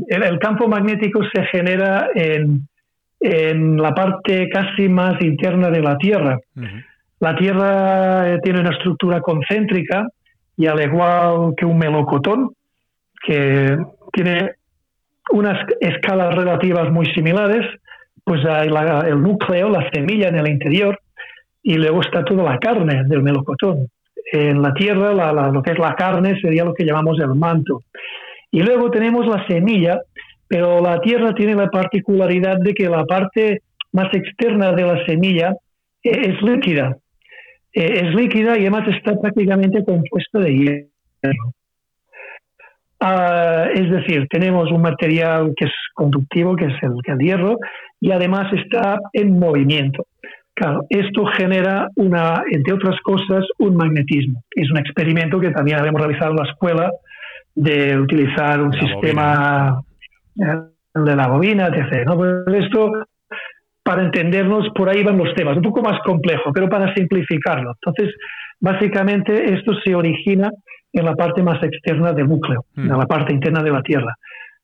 el, 0.08 0.40
campo 0.40 0.68
magnético 0.68 1.22
se 1.34 1.44
genera 1.46 2.10
en, 2.14 2.68
la 3.82 3.96
parte 3.96 4.48
casi 4.50 4.88
más 4.88 5.20
interna 5.22 5.70
de 5.70 5.82
la 5.82 5.98
Tierra. 5.98 6.38
La 7.20 7.36
Tierra 7.36 8.30
eh, 8.30 8.40
tiene 8.44 8.60
una 8.60 8.70
estructura 8.70 9.22
concéntrica 9.22 10.08
y 10.58 10.66
al 10.66 10.82
igual 10.82 11.54
que 11.56 11.66
un 11.66 11.78
melocotón, 11.78 12.52
que 13.26 13.78
tiene 14.12 14.52
unas 15.32 15.60
escalas 15.80 16.36
relativas 16.36 16.92
muy 16.92 17.06
similares, 17.14 17.66
pues 18.24 18.44
hay 18.46 18.68
el 18.68 19.22
núcleo, 19.22 19.70
la 19.70 19.90
semilla 19.92 20.28
en 20.30 20.36
el 20.36 20.48
interior, 20.50 21.00
y 21.64 21.76
luego 21.76 22.02
está 22.02 22.26
toda 22.26 22.44
la 22.44 22.58
carne 22.58 23.04
del 23.06 23.22
melocotón 23.22 23.88
en 24.32 24.62
la 24.62 24.74
tierra 24.74 25.14
lo 25.52 25.62
que 25.62 25.72
es 25.72 25.80
la 25.80 25.96
carne 25.96 26.40
sería 26.42 26.66
lo 26.66 26.74
que 26.74 26.86
llamamos 26.86 27.20
el 27.20 27.34
manto. 27.36 27.84
Y 28.52 28.62
luego 28.62 28.90
tenemos 28.92 29.26
la 29.28 29.46
semilla, 29.48 30.02
pero 30.48 30.82
la 30.82 31.00
tierra 31.00 31.34
tiene 31.34 31.56
la 31.56 31.70
particularidad 31.70 32.58
de 32.60 32.74
que 32.74 32.90
la 32.90 33.06
parte 33.06 33.62
más 33.92 34.14
externa 34.14 34.74
de 34.74 34.84
la 34.84 35.06
semilla 35.06 35.56
es 36.04 36.42
líquida. 36.42 36.98
Eh, 37.78 38.08
es 38.08 38.16
líquida 38.16 38.58
y 38.58 38.62
además 38.62 38.88
está 38.88 39.14
prácticamente 39.22 39.86
compuesta 39.86 40.40
de 40.40 40.52
hierro. 40.52 41.54
Ah, 43.00 43.68
es 43.72 43.92
decir, 43.92 44.26
tenemos 44.32 44.72
un 44.72 44.82
material 44.82 45.54
que 45.56 45.66
es 45.66 45.72
conductivo, 45.94 46.56
que 46.56 46.66
es 46.66 46.74
el 46.82 47.20
hierro, 47.20 47.58
y 48.02 48.12
además 48.12 48.52
está 48.54 48.98
en 49.14 49.38
movimiento. 49.38 50.08
Claro, 50.56 50.86
esto 50.90 51.28
genera, 51.38 51.88
una, 51.98 52.42
entre 52.50 52.74
otras 52.74 53.00
cosas, 53.02 53.46
un 53.60 53.76
magnetismo. 53.76 54.44
Es 54.56 54.72
un 54.72 54.80
experimento 54.80 55.40
que 55.40 55.52
también 55.52 55.78
habíamos 55.78 56.02
realizado 56.02 56.32
en 56.32 56.38
la 56.38 56.50
escuela 56.50 56.92
de 57.54 57.96
utilizar 57.96 58.60
un 58.60 58.74
sistema 58.74 59.84
de 60.34 61.16
la 61.16 61.28
bobina, 61.28 61.68
etc. 61.68 62.08
¿no? 62.08 62.16
Pues 62.18 62.66
esto, 62.66 62.92
para 63.88 64.04
entendernos, 64.04 64.68
por 64.76 64.90
ahí 64.90 65.02
van 65.02 65.18
los 65.18 65.34
temas. 65.34 65.56
Un 65.56 65.64
poco 65.64 65.82
más 65.82 66.02
complejo, 66.04 66.52
pero 66.54 66.68
para 66.68 66.94
simplificarlo. 66.94 67.74
Entonces, 67.82 68.14
básicamente, 68.60 69.54
esto 69.54 69.72
se 69.82 69.96
origina 69.96 70.52
en 70.92 71.06
la 71.06 71.16
parte 71.16 71.42
más 71.42 71.64
externa 71.64 72.12
del 72.12 72.28
núcleo, 72.28 72.66
en 72.76 72.88
mm. 72.88 72.98
la 72.98 73.06
parte 73.06 73.32
interna 73.32 73.64
de 73.64 73.72
la 73.72 73.82
Tierra. 73.82 74.14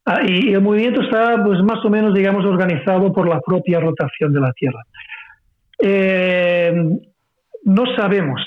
Ah, 0.05 0.19
y 0.27 0.51
el 0.51 0.61
movimiento 0.61 1.01
está, 1.01 1.41
pues, 1.41 1.61
más 1.61 1.85
o 1.85 1.89
menos, 1.89 2.13
digamos, 2.13 2.43
organizado 2.43 3.13
por 3.13 3.29
la 3.29 3.39
propia 3.39 3.79
rotación 3.79 4.33
de 4.33 4.41
la 4.41 4.51
Tierra. 4.51 4.81
Eh, 5.81 6.73
no 7.63 7.83
sabemos, 7.95 8.41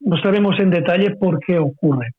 no 0.00 0.16
sabemos 0.16 0.58
en 0.58 0.70
detalle 0.70 1.14
por 1.20 1.38
qué 1.38 1.56
ocurre, 1.56 2.10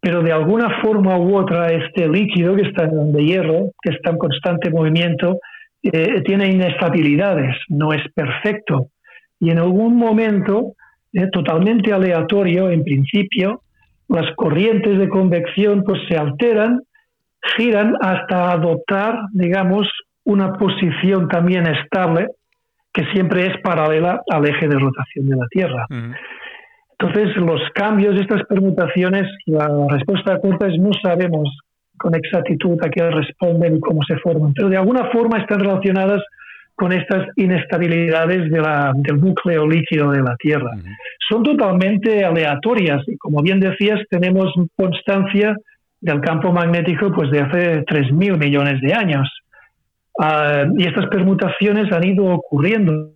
pero 0.00 0.22
de 0.22 0.32
alguna 0.32 0.80
forma 0.80 1.18
u 1.18 1.36
otra 1.36 1.66
este 1.66 2.08
líquido 2.08 2.56
que 2.56 2.62
está 2.62 2.86
de 2.86 3.22
hierro, 3.22 3.72
que 3.82 3.92
está 3.92 4.12
en 4.12 4.16
constante 4.16 4.70
movimiento, 4.70 5.36
eh, 5.82 6.22
tiene 6.22 6.48
inestabilidades, 6.48 7.56
no 7.68 7.92
es 7.92 8.02
perfecto. 8.12 8.88
Y 9.38 9.50
en 9.50 9.58
algún 9.58 9.96
momento 9.96 10.74
eh, 11.12 11.28
totalmente 11.32 11.92
aleatorio 11.92 12.70
en 12.70 12.84
principio, 12.84 13.62
las 14.08 14.34
corrientes 14.36 14.98
de 14.98 15.08
convección 15.08 15.82
pues 15.84 16.00
se 16.08 16.16
alteran, 16.16 16.82
giran 17.56 17.96
hasta 18.00 18.52
adoptar, 18.52 19.18
digamos, 19.32 19.88
una 20.24 20.52
posición 20.54 21.28
también 21.28 21.66
estable 21.66 22.28
que 22.92 23.04
siempre 23.12 23.46
es 23.46 23.60
paralela 23.62 24.20
al 24.30 24.46
eje 24.46 24.68
de 24.68 24.78
rotación 24.78 25.26
de 25.26 25.36
la 25.36 25.46
Tierra. 25.48 25.86
Entonces, 26.98 27.36
los 27.36 27.62
cambios, 27.74 28.20
estas 28.20 28.42
permutaciones, 28.46 29.26
la 29.46 29.68
respuesta 29.88 30.38
corta 30.40 30.66
es 30.66 30.78
no 30.78 30.90
sabemos 31.02 31.48
con 32.00 32.14
exactitud 32.14 32.78
a 32.82 32.88
qué 32.88 33.10
responden 33.10 33.76
y 33.76 33.80
cómo 33.80 34.00
se 34.08 34.16
forman, 34.16 34.54
pero 34.54 34.70
de 34.70 34.78
alguna 34.78 35.10
forma 35.10 35.38
están 35.38 35.60
relacionadas 35.60 36.22
con 36.74 36.92
estas 36.92 37.26
inestabilidades 37.36 38.50
de 38.50 38.58
la, 38.58 38.92
del 38.94 39.20
núcleo 39.20 39.68
líquido 39.68 40.10
de 40.12 40.22
la 40.22 40.34
Tierra. 40.36 40.70
Son 41.28 41.42
totalmente 41.42 42.24
aleatorias 42.24 43.06
y, 43.06 43.18
como 43.18 43.42
bien 43.42 43.60
decías, 43.60 44.00
tenemos 44.08 44.50
constancia 44.74 45.54
del 46.00 46.22
campo 46.22 46.50
magnético 46.52 47.12
pues, 47.12 47.30
de 47.30 47.40
hace 47.40 47.84
3.000 47.84 48.38
millones 48.38 48.80
de 48.80 48.94
años. 48.94 49.28
Ah, 50.18 50.64
y 50.78 50.86
estas 50.86 51.06
permutaciones 51.08 51.92
han 51.92 52.04
ido 52.04 52.24
ocurriendo. 52.24 53.10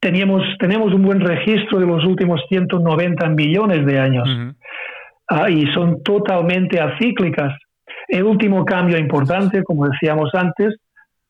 Teníamos, 0.00 0.42
tenemos 0.58 0.94
un 0.94 1.02
buen 1.02 1.20
registro 1.20 1.78
de 1.78 1.86
los 1.86 2.02
últimos 2.06 2.40
190 2.48 3.28
millones 3.28 3.84
de 3.84 3.98
años 3.98 4.26
ah, 5.28 5.50
y 5.50 5.66
son 5.74 6.02
totalmente 6.02 6.80
acíclicas. 6.80 7.52
El 8.08 8.24
último 8.24 8.64
cambio 8.64 8.98
importante, 8.98 9.62
como 9.62 9.88
decíamos 9.88 10.30
antes, 10.34 10.76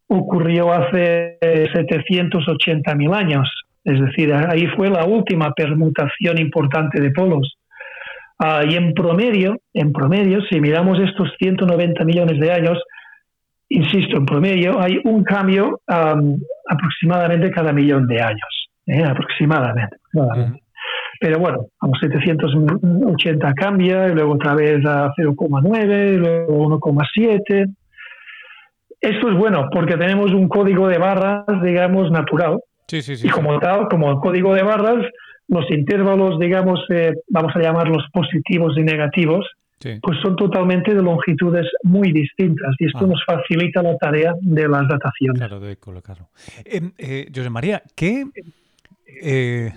ocurrió 0.08 0.72
hace 0.72 1.38
780.000 1.40 3.14
años. 3.14 3.48
Es 3.84 4.00
decir, 4.00 4.32
ahí 4.32 4.66
fue 4.76 4.90
la 4.90 5.04
última 5.04 5.52
permutación 5.52 6.38
importante 6.38 7.00
de 7.00 7.10
polos. 7.10 7.56
Ah, 8.38 8.62
y 8.68 8.74
en 8.74 8.92
promedio, 8.92 9.56
en 9.72 9.92
promedio, 9.92 10.42
si 10.50 10.60
miramos 10.60 10.98
estos 11.00 11.30
190 11.38 12.04
millones 12.04 12.38
de 12.38 12.52
años, 12.52 12.78
insisto, 13.68 14.16
en 14.18 14.26
promedio 14.26 14.80
hay 14.80 15.00
un 15.04 15.24
cambio 15.24 15.80
aproximadamente 15.86 17.50
cada 17.50 17.72
millón 17.72 18.06
de 18.06 18.20
años, 18.20 18.68
¿eh? 18.86 19.04
aproximadamente. 19.04 19.96
Pero 21.20 21.38
bueno, 21.38 21.66
a 21.80 21.86
los 21.86 21.98
780 22.00 23.54
cambia, 23.54 24.08
y 24.08 24.14
luego 24.14 24.34
otra 24.34 24.54
vez 24.54 24.84
a 24.84 25.12
0,9, 25.14 26.16
luego 26.16 26.80
1,7. 26.80 27.74
Esto 29.00 29.30
es 29.30 29.36
bueno 29.36 29.68
porque 29.72 29.96
tenemos 29.96 30.32
un 30.32 30.48
código 30.48 30.88
de 30.88 30.98
barras, 30.98 31.44
digamos, 31.62 32.10
natural. 32.10 32.58
Sí, 32.88 33.02
sí, 33.02 33.16
sí, 33.16 33.26
y 33.26 33.30
como 33.30 33.58
tal, 33.58 33.88
como 33.88 34.20
código 34.20 34.54
de 34.54 34.62
barras, 34.62 35.04
los 35.48 35.70
intervalos, 35.70 36.38
digamos, 36.38 36.80
eh, 36.90 37.12
vamos 37.28 37.52
a 37.54 37.60
llamarlos 37.60 38.04
positivos 38.12 38.76
y 38.76 38.82
negativos, 38.82 39.46
pues 40.02 40.18
son 40.22 40.34
totalmente 40.36 40.94
de 40.94 41.02
longitudes 41.02 41.66
muy 41.84 42.10
distintas 42.10 42.74
y 42.78 42.86
esto 42.86 43.04
ah. 43.04 43.06
nos 43.06 43.24
facilita 43.24 43.82
la 43.82 43.96
tarea 43.98 44.34
de 44.40 44.68
las 44.68 44.88
dataciones. 44.88 45.38
Claro, 45.38 45.60
de 45.60 45.76
colocarlo. 45.76 46.30
Em, 46.64 46.92
eh, 46.98 47.26
José 47.32 47.50
María, 47.50 47.82
¿qué, 47.94 48.24
eh, 49.22 49.72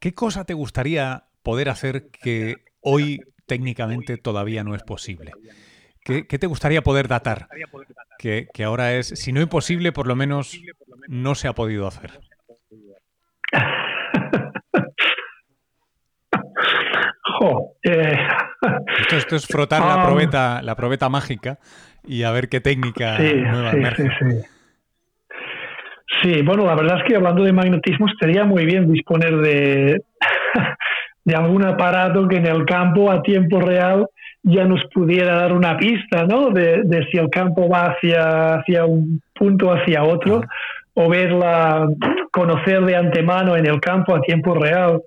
¿qué 0.00 0.14
cosa 0.14 0.44
te 0.44 0.54
gustaría 0.54 1.24
poder 1.42 1.68
hacer 1.68 2.08
que 2.10 2.56
hoy 2.80 3.20
técnicamente 3.46 4.16
todavía 4.16 4.64
no 4.64 4.74
es 4.74 4.82
posible? 4.82 5.32
¿Qué, 6.02 6.24
te 6.24 6.46
gustaría 6.46 6.82
poder 6.82 7.06
datar? 7.06 7.46
Que, 8.18 8.48
que, 8.52 8.64
ahora 8.64 8.94
es, 8.94 9.08
si 9.08 9.32
no 9.32 9.40
imposible, 9.40 9.92
por 9.92 10.08
lo 10.08 10.16
menos 10.16 10.58
no 11.06 11.34
se 11.36 11.46
ha 11.46 11.52
podido 11.52 11.86
hacer. 11.86 12.18
Eh, 17.82 18.18
esto, 19.10 19.34
es 19.34 19.46
frotar 19.46 19.80
la, 19.80 20.02
ah. 20.02 20.06
probeta, 20.06 20.60
la 20.60 20.76
probeta 20.76 21.08
mágica 21.08 21.58
y 22.04 22.24
a 22.24 22.30
ver 22.32 22.50
qué 22.50 22.60
técnica 22.60 23.18
nueva 23.18 23.72
sí, 23.96 24.04
sí, 24.18 24.42
sí, 26.22 26.42
bueno, 26.42 26.66
la 26.66 26.74
verdad 26.74 26.98
es 26.98 27.04
que 27.04 27.16
hablando 27.16 27.44
de 27.44 27.52
magnetismo 27.52 28.06
estaría 28.08 28.44
muy 28.44 28.64
bien 28.64 28.92
disponer 28.92 29.36
de, 29.38 30.02
de 31.24 31.34
algún 31.34 31.64
aparato 31.64 32.26
que 32.28 32.36
en 32.36 32.46
el 32.46 32.64
campo 32.64 33.10
a 33.10 33.22
tiempo 33.22 33.60
real 33.60 34.06
ya 34.42 34.64
nos 34.64 34.80
pudiera 34.92 35.34
dar 35.34 35.52
una 35.52 35.76
pista, 35.76 36.24
¿no? 36.24 36.50
De, 36.50 37.06
si 37.10 37.18
el 37.18 37.28
campo 37.28 37.68
va 37.68 37.92
hacia, 37.92 38.54
hacia 38.54 38.84
un 38.84 39.20
punto, 39.34 39.72
hacia 39.72 40.02
otro, 40.02 40.42
o 40.94 41.08
verla, 41.08 41.88
conocer 42.32 42.84
de 42.84 42.96
antemano 42.96 43.56
en 43.56 43.66
el 43.66 43.80
campo 43.80 44.14
a 44.14 44.20
tiempo 44.22 44.54
real 44.54 45.02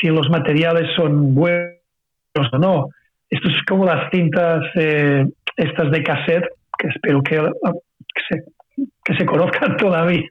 si 0.00 0.08
los 0.08 0.28
materiales 0.30 0.88
son 0.96 1.34
buenos 1.34 1.78
o 2.52 2.58
no. 2.58 2.88
Esto 3.28 3.48
es 3.48 3.62
como 3.68 3.84
las 3.84 4.10
cintas 4.10 4.64
eh, 4.74 5.24
estas 5.56 5.90
de 5.90 6.02
cassette, 6.02 6.48
que 6.78 6.88
espero 6.88 7.22
que, 7.22 7.36
que, 7.36 8.22
se, 8.28 8.44
conozcan 9.26 9.76
todavía. 9.78 10.28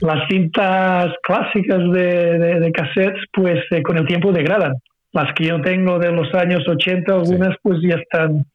las 0.00 0.28
cintas 0.28 1.12
clásicas 1.22 1.78
de, 1.92 2.38
de, 2.60 2.72
cassettes, 2.72 3.24
pues 3.32 3.60
eh, 3.70 3.82
con 3.82 3.98
el 3.98 4.06
tiempo 4.06 4.32
degradan. 4.32 4.74
Las 5.12 5.32
que 5.34 5.44
yo 5.44 5.60
tengo 5.60 5.98
de 5.98 6.10
los 6.10 6.32
años 6.34 6.66
80, 6.66 7.12
algunas 7.12 7.56
pues 7.62 7.78
ya 7.82 7.96
están 7.96 8.46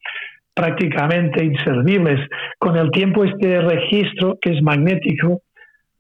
prácticamente 0.54 1.44
inservibles. 1.44 2.20
Con 2.58 2.78
el 2.78 2.90
tiempo 2.92 3.24
este 3.24 3.62
registro, 3.62 4.38
que 4.42 4.56
es 4.56 4.62
magnético, 4.62 5.42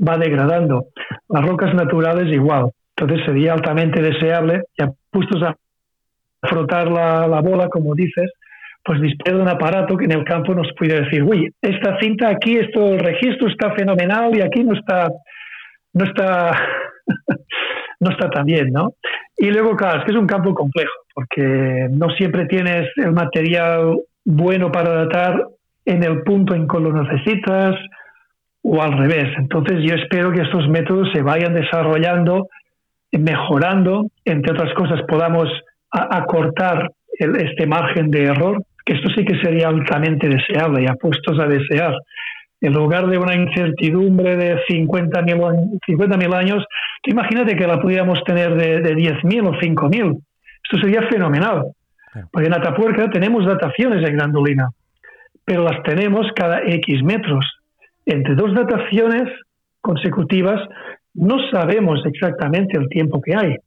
va 0.05 0.17
degradando. 0.17 0.87
Las 1.29 1.45
rocas 1.45 1.73
naturales 1.75 2.33
igual. 2.33 2.71
Entonces 2.95 3.25
sería 3.25 3.53
altamente 3.53 4.01
deseable, 4.01 4.63
ya 4.77 4.91
puestos 5.11 5.43
a 5.43 5.55
frotar 6.41 6.89
la, 6.89 7.41
bola, 7.41 7.69
como 7.69 7.93
dices, 7.93 8.31
pues 8.87 9.01
disponer 9.01 9.35
de 9.35 9.41
un 9.41 9.49
aparato 9.49 9.97
que 9.97 10.05
en 10.05 10.13
el 10.13 10.23
campo 10.23 10.55
nos 10.55 10.67
puede 10.77 11.01
decir, 11.01 11.21
uy, 11.21 11.53
esta 11.61 11.99
cinta 11.99 12.29
aquí, 12.29 12.55
esto, 12.55 12.93
el 12.93 12.99
registro 12.99 13.49
está 13.49 13.73
fenomenal 13.75 14.33
y 14.33 14.41
aquí 14.41 14.63
no 14.63 14.73
está, 14.73 15.09
no 15.93 16.05
está, 16.05 16.57
no 17.99 18.11
está 18.11 18.29
tan 18.29 18.45
bien, 18.45 18.71
¿no? 18.71 18.93
Y 19.37 19.51
luego, 19.51 19.75
claro, 19.75 19.99
es 19.99 20.05
que 20.05 20.11
es 20.13 20.17
un 20.17 20.25
campo 20.25 20.53
complejo, 20.53 20.93
porque 21.13 21.87
no 21.91 22.09
siempre 22.11 22.45
tienes 22.45 22.87
el 22.95 23.11
material 23.11 23.99
bueno 24.23 24.71
para 24.71 25.05
datar 25.05 25.47
en 25.85 26.03
el 26.03 26.23
punto 26.23 26.55
en 26.55 26.67
que 26.67 26.79
lo 26.79 26.93
necesitas 26.93 27.75
o 28.63 28.81
al 28.81 28.97
revés. 28.97 29.27
Entonces 29.37 29.79
yo 29.83 29.95
espero 29.95 30.31
que 30.31 30.41
estos 30.41 30.67
métodos 30.69 31.09
se 31.13 31.21
vayan 31.21 31.53
desarrollando 31.53 32.47
mejorando, 33.11 34.07
entre 34.25 34.53
otras 34.53 34.73
cosas, 34.73 35.01
podamos 35.07 35.49
acortar 35.91 36.91
este 37.19 37.65
margen 37.65 38.11
de 38.11 38.25
error, 38.25 38.63
que 38.87 38.93
esto 38.93 39.09
sí 39.13 39.25
que 39.25 39.37
sería 39.41 39.67
altamente 39.67 40.29
deseable 40.29 40.81
y 40.81 40.87
apuestos 40.87 41.37
a 41.39 41.45
desear. 41.45 41.93
En 42.61 42.71
lugar 42.71 43.07
de 43.07 43.17
una 43.17 43.35
incertidumbre 43.35 44.37
de 44.37 44.55
50.000 44.65 45.79
50 45.85 46.37
años, 46.37 46.63
imagínate 47.03 47.57
que 47.57 47.67
la 47.67 47.81
pudiéramos 47.81 48.23
tener 48.23 48.55
de, 48.55 48.79
de 48.79 48.95
10.000 48.95 49.45
o 49.45 49.51
5.000. 49.51 50.17
Esto 50.63 50.77
sería 50.81 51.01
fenomenal. 51.09 51.63
Porque 52.31 52.47
en 52.47 52.53
Atapuerca 52.53 53.09
tenemos 53.09 53.45
dataciones 53.45 54.01
de 54.01 54.11
grandulina, 54.11 54.69
pero 55.43 55.63
las 55.63 55.83
tenemos 55.83 56.25
cada 56.33 56.61
X 56.61 57.03
metros. 57.03 57.45
Entre 58.05 58.35
dos 58.35 58.55
dataciones 58.55 59.29
consecutivas 59.81 60.61
no 61.13 61.37
sabemos 61.51 61.99
exactamente 62.05 62.77
el 62.77 62.87
tiempo 62.87 63.21
que 63.21 63.35
hay, 63.35 63.57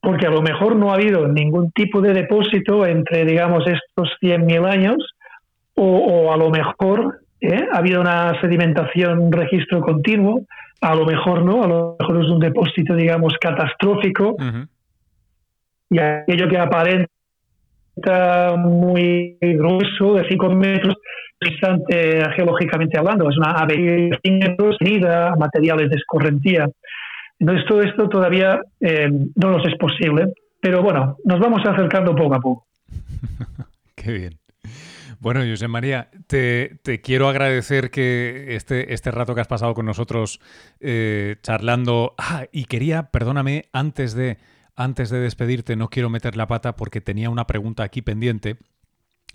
porque 0.00 0.26
a 0.26 0.30
lo 0.30 0.42
mejor 0.42 0.76
no 0.76 0.90
ha 0.90 0.94
habido 0.94 1.26
ningún 1.28 1.70
tipo 1.72 2.00
de 2.00 2.14
depósito 2.14 2.86
entre, 2.86 3.24
digamos, 3.24 3.64
estos 3.66 4.10
100.000 4.22 4.66
años, 4.66 4.96
o, 5.74 6.32
a 6.32 6.36
lo 6.36 6.50
mejor 6.50 7.20
¿eh? 7.40 7.66
ha 7.72 7.78
habido 7.78 8.00
una 8.00 8.40
sedimentación, 8.40 9.18
un 9.18 9.32
registro 9.32 9.80
continuo, 9.80 10.42
a 10.80 10.94
lo 10.94 11.04
mejor 11.04 11.44
no, 11.44 11.62
a 11.62 11.68
lo 11.68 11.96
mejor 11.98 12.24
es 12.24 12.30
un 12.30 12.40
depósito, 12.40 12.94
digamos, 12.94 13.34
catastrófico, 13.40 14.36
y 15.90 15.98
aquello 15.98 16.48
que 16.48 16.58
aparenta 16.58 17.08
muy 18.56 19.36
grueso, 19.40 20.14
de 20.14 20.28
5 20.28 20.50
metros, 20.54 20.94
distante 21.40 22.24
geológicamente 22.34 22.98
hablando, 22.98 23.28
es 23.30 23.36
una 23.36 23.52
ave 23.52 24.10
unida 24.80 25.28
a 25.28 25.36
materiales 25.36 25.90
de 25.90 25.96
escorrentía. 25.96 26.68
Todo 27.38 27.82
esto 27.82 28.08
todavía 28.08 28.60
eh, 28.80 29.08
no 29.10 29.50
nos 29.50 29.66
es 29.66 29.76
posible, 29.78 30.32
pero 30.60 30.82
bueno, 30.82 31.16
nos 31.24 31.38
vamos 31.38 31.64
acercando 31.64 32.14
poco 32.14 32.34
a 32.34 32.40
poco. 32.40 32.66
Qué 33.94 34.12
bien. 34.12 34.38
Bueno, 35.20 35.40
José 35.40 35.66
María, 35.66 36.10
te, 36.28 36.78
quiero 37.02 37.28
agradecer 37.28 37.90
que 37.90 38.54
este, 38.54 38.92
este 38.94 39.10
rato 39.10 39.34
que 39.34 39.40
has 39.40 39.48
pasado 39.48 39.74
con 39.74 39.86
nosotros 39.86 40.40
eh, 40.80 41.36
charlando. 41.42 42.14
Ah, 42.18 42.46
y 42.52 42.66
quería, 42.66 43.10
perdóname, 43.10 43.64
antes 43.72 44.14
de, 44.14 44.38
antes 44.76 45.10
de 45.10 45.18
despedirte, 45.18 45.74
no 45.74 45.88
quiero 45.88 46.08
meter 46.08 46.36
la 46.36 46.46
pata 46.46 46.76
porque 46.76 47.00
tenía 47.00 47.30
una 47.30 47.46
pregunta 47.48 47.82
aquí 47.82 48.00
pendiente 48.00 48.58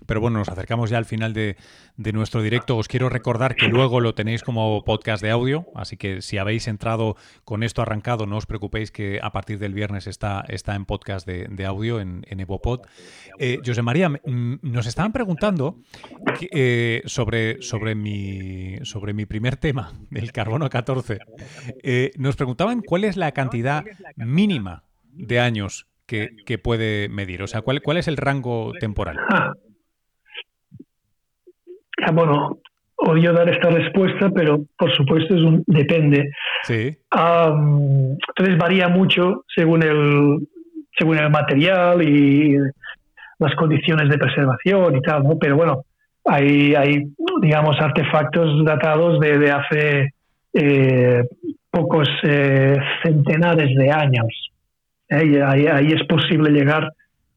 Pero 0.06 0.20
bueno, 0.20 0.38
nos 0.38 0.48
acercamos 0.48 0.90
ya 0.90 0.98
al 0.98 1.04
final 1.04 1.32
de, 1.32 1.56
nuestro 1.96 2.42
directo. 2.42 2.76
Os 2.76 2.88
quiero 2.88 3.08
recordar 3.08 3.54
que 3.54 3.68
luego 3.68 4.00
lo 4.00 4.14
tenéis 4.14 4.42
como 4.42 4.84
podcast 4.84 5.22
de 5.22 5.30
audio, 5.30 5.66
así 5.74 5.96
que 5.96 6.20
si 6.20 6.36
habéis 6.36 6.68
entrado 6.68 7.16
con 7.44 7.62
esto 7.62 7.80
arrancado, 7.80 8.26
no 8.26 8.36
os 8.36 8.46
preocupéis 8.46 8.90
que 8.90 9.20
a 9.22 9.32
partir 9.32 9.58
del 9.58 9.72
viernes 9.72 10.06
está, 10.06 10.44
está 10.48 10.74
en 10.74 10.84
podcast 10.84 11.26
de, 11.26 11.64
audio 11.64 12.00
en, 12.00 12.26
en 12.28 12.40
Evopod. 12.40 12.80
Eh, 13.38 13.60
José 13.64 13.82
María, 13.82 14.10
nos 14.24 14.86
estaban 14.86 15.12
preguntando 15.12 15.80
eh, 16.50 17.02
sobre, 17.06 17.62
sobre, 17.62 17.94
mi, 17.94 18.76
sobre 18.82 19.14
mi 19.14 19.24
primer 19.24 19.56
tema, 19.56 19.92
el 20.10 20.32
carbono 20.32 20.68
14. 20.68 21.18
Eh, 21.82 22.10
nos 22.16 22.36
preguntaban 22.36 22.82
cuál 22.82 23.04
es 23.04 23.16
la 23.16 23.32
cantidad 23.32 23.84
mínima 24.16 24.84
de 25.14 25.40
años 25.40 25.86
que, 26.06 26.58
puede 26.62 27.08
medir? 27.08 27.42
O 27.42 27.46
sea, 27.46 27.62
¿cuál, 27.62 27.82
cuál 27.82 27.96
es 27.96 28.08
el 28.08 28.16
rango 28.16 28.72
temporal? 28.78 29.18
Ah, 32.06 32.10
bueno, 32.10 32.58
odio 32.96 33.32
dar 33.32 33.48
esta 33.48 33.70
respuesta, 33.70 34.30
pero 34.30 34.60
por 34.76 34.94
supuesto 34.94 35.34
es 35.34 35.40
un 35.40 35.64
depende. 35.66 36.30
Sí. 36.64 36.96
entonces 37.10 38.58
varía 38.58 38.88
mucho 38.88 39.44
según 39.54 39.82
el, 39.82 40.46
según 40.98 41.18
el 41.18 41.30
material 41.30 42.02
y 42.02 42.56
las 43.38 43.54
condiciones 43.56 44.08
de 44.08 44.18
preservación 44.18 44.96
y 44.96 45.00
tal, 45.00 45.24
¿no? 45.24 45.38
Pero 45.38 45.56
bueno, 45.56 45.82
hay, 46.24 46.74
hay 46.74 47.04
digamos, 47.40 47.76
artefactos 47.80 48.64
datados 48.64 49.18
de, 49.20 49.50
hace 49.50 50.10
eh, 50.52 51.24
pocos 51.70 52.08
eh, 52.22 52.76
centenares 53.02 53.76
de 53.76 53.90
años. 53.90 54.50
¿eh? 55.08 55.42
ahí, 55.42 55.66
ahí 55.66 55.92
es 55.92 56.06
posible 56.06 56.50
llegar 56.50 56.92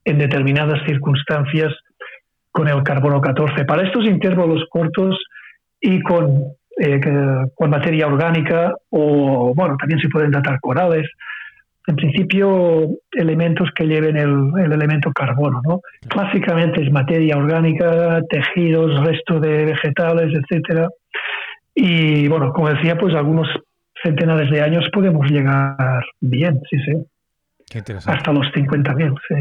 en 0.06 0.17
determinadas 0.17 0.86
circunstancias 0.86 1.73
con 2.58 2.67
el 2.67 2.82
carbono 2.82 3.22
14. 3.22 3.65
Para 3.65 3.84
estos 3.84 4.04
intervalos 4.06 4.65
cortos 4.72 5.15
y 5.80 6.02
con, 6.02 6.41
eh, 6.80 7.00
con 7.54 7.70
materia 7.70 8.08
orgánica 8.08 8.74
o, 8.89 9.54
bueno, 9.56 9.78
también 9.78 10.00
se 10.00 10.10
pueden 10.10 10.32
datar 10.32 10.60
corales, 10.60 11.08
en 11.86 11.96
principio 11.96 12.88
elementos 13.12 13.70
que 13.76 13.86
lleven 13.86 14.17
el, 14.17 14.74
elemento 14.74 15.12
carbono, 15.12 15.62
¿no? 15.63 15.82
Clásicamente 16.10 16.84
es 16.84 16.91
materia 16.91 17.38
orgánica, 17.38 18.22
tejidos, 18.28 19.06
resto 19.06 19.39
de 19.39 19.65
vegetales, 19.65 20.34
etcétera. 20.34 20.88
Y 21.76 22.28
bueno, 22.28 22.52
como 22.54 22.70
decía, 22.70 22.98
pues 22.98 23.13
algunos 23.13 23.48
centenares 24.02 24.50
de 24.50 24.62
años 24.63 24.89
podemos 24.91 25.30
llegar 25.30 26.04
bien, 26.20 26.60
sí, 26.72 26.78
sí. 26.80 27.06
Qué 27.70 27.78
interesante. 27.78 28.17
Hasta 28.17 28.34
los 28.34 28.48
50.000, 28.48 29.15
sí. 29.28 29.36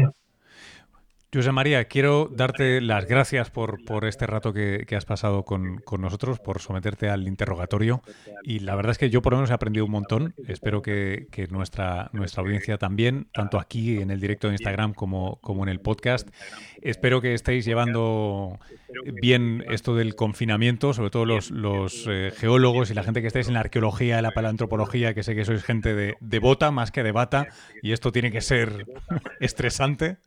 José 1.33 1.51
María, 1.51 1.83
quiero 1.85 2.29
darte 2.31 2.79
las 2.79 3.05
gracias 3.05 3.51
por, 3.51 3.83
por 3.83 4.05
este 4.05 4.25
rato 4.25 4.53
que, 4.53 4.85
has 4.95 5.03
pasado 5.03 5.43
con, 5.43 5.83
nosotros, 5.99 6.39
por 6.39 6.61
someterte 6.61 7.09
al 7.09 7.27
interrogatorio. 7.27 8.01
Y 8.43 8.59
la 8.59 8.75
verdad 8.75 8.91
es 8.91 8.97
que 8.97 9.09
yo 9.09 9.21
por 9.21 9.33
lo 9.33 9.39
menos 9.39 9.49
he 9.49 9.53
aprendido 9.53 9.85
un 9.85 9.91
montón. 9.91 10.33
Espero 10.47 10.81
que, 10.81 11.27
nuestra, 11.51 12.09
nuestra 12.13 12.43
audiencia 12.43 12.77
también, 12.77 13.27
tanto 13.33 13.59
aquí 13.59 13.97
en 13.97 14.09
el 14.09 14.21
directo 14.21 14.47
de 14.47 14.53
Instagram 14.53 14.93
como, 14.93 15.35
como 15.41 15.63
en 15.63 15.69
el 15.69 15.81
podcast. 15.81 16.29
Espero 16.81 17.19
que 17.19 17.33
estéis 17.33 17.65
llevando 17.65 18.57
bien 19.21 19.65
esto 19.69 19.95
del 19.95 20.15
confinamiento, 20.15 20.93
sobre 20.93 21.09
todo 21.09 21.25
los, 21.25 21.51
los 21.51 22.05
eh, 22.09 22.31
geólogos 22.37 22.89
y 22.89 22.93
la 22.93 23.03
gente 23.03 23.19
que 23.19 23.27
estáis 23.27 23.49
en 23.49 23.55
la 23.55 23.59
arqueología, 23.59 24.21
la 24.21 24.31
paleantropología, 24.31 25.13
que 25.13 25.23
sé 25.23 25.35
que 25.35 25.43
sois 25.43 25.63
gente 25.63 25.93
de, 25.93 26.15
de 26.21 26.39
bota 26.39 26.71
más 26.71 26.91
que 26.91 27.03
de 27.03 27.11
bata. 27.11 27.47
Y 27.83 27.91
esto 27.91 28.13
tiene 28.13 28.31
que 28.31 28.39
ser 28.39 28.85
estresante. 29.41 30.17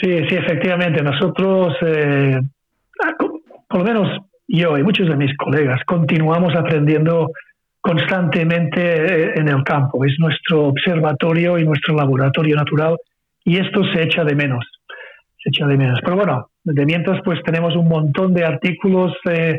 Sí, 0.00 0.10
sí, 0.28 0.34
efectivamente. 0.34 1.02
Nosotros, 1.02 1.76
eh, 1.80 2.38
ah, 3.02 3.14
por 3.68 3.78
lo 3.78 3.84
menos 3.84 4.20
yo 4.46 4.76
y 4.76 4.82
muchos 4.82 5.08
de 5.08 5.16
mis 5.16 5.34
colegas, 5.36 5.80
continuamos 5.86 6.54
aprendiendo 6.54 7.30
constantemente 7.80 8.80
eh, 8.80 9.32
en 9.36 9.48
el 9.48 9.62
campo. 9.64 10.04
Es 10.04 10.14
nuestro 10.18 10.66
observatorio 10.66 11.58
y 11.58 11.64
nuestro 11.64 11.94
laboratorio 11.94 12.56
natural 12.56 12.96
y 13.44 13.58
esto 13.58 13.82
se 13.92 14.02
echa 14.02 14.24
de 14.24 14.34
menos. 14.34 14.64
Se 15.42 15.50
echa 15.50 15.66
de 15.66 15.76
menos. 15.76 16.00
Pero 16.02 16.16
bueno, 16.16 16.50
de 16.64 16.84
mientras 16.86 17.20
pues 17.24 17.42
tenemos 17.42 17.76
un 17.76 17.88
montón 17.88 18.34
de 18.34 18.44
artículos 18.44 19.12
eh, 19.30 19.58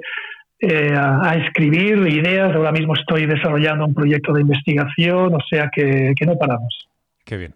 a, 0.67 1.36
escribir, 1.36 1.97
ideas. 2.08 2.56
Ahora 2.56 2.71
mismo 2.71 2.95
estoy 2.95 3.25
desarrollando 3.25 3.86
un 3.86 3.93
proyecto 3.93 4.34
de 4.34 4.41
investigación, 4.41 5.34
o 5.34 5.39
sea 5.49 5.69
que 5.73 6.13
no 6.25 6.38
paramos. 6.38 6.88
Qué 7.23 7.38
bien. 7.38 7.56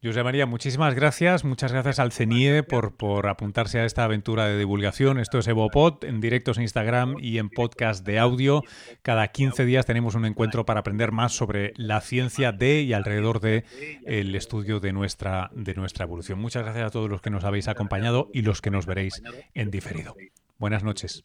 José 0.00 0.22
María, 0.22 0.46
muchísimas 0.46 0.94
gracias. 0.94 1.44
Muchas 1.44 1.72
gracias 1.72 1.98
al 1.98 2.12
CENIE 2.12 2.62
por, 2.62 2.96
por 2.96 3.26
apuntarse 3.26 3.80
a 3.80 3.84
esta 3.84 4.04
aventura 4.04 4.46
de 4.46 4.56
divulgación. 4.56 5.18
Esto 5.18 5.40
es 5.40 5.48
EvoPod, 5.48 6.04
en 6.04 6.20
directos 6.20 6.56
en 6.56 6.62
Instagram 6.62 7.16
y 7.18 7.38
en 7.38 7.50
podcast 7.50 8.06
de 8.06 8.20
audio. 8.20 8.62
Cada 9.02 9.26
15 9.26 9.64
días 9.64 9.86
tenemos 9.86 10.14
un 10.14 10.24
encuentro 10.24 10.64
para 10.64 10.80
aprender 10.80 11.10
más 11.10 11.32
sobre 11.32 11.72
la 11.76 12.00
ciencia 12.00 12.52
de 12.52 12.82
y 12.82 12.92
alrededor 12.92 13.40
de 13.40 13.64
el 14.06 14.36
estudio 14.36 14.78
de 14.78 14.92
nuestra, 14.92 15.50
de 15.52 15.74
nuestra 15.74 16.04
evolución. 16.04 16.38
Muchas 16.38 16.62
gracias 16.62 16.86
a 16.86 16.90
todos 16.90 17.10
los 17.10 17.20
que 17.20 17.30
nos 17.30 17.42
habéis 17.42 17.66
acompañado 17.66 18.30
y 18.32 18.42
los 18.42 18.60
que 18.60 18.70
nos 18.70 18.86
veréis 18.86 19.20
en 19.54 19.72
diferido. 19.72 20.14
Buenas 20.58 20.84
noches. 20.84 21.24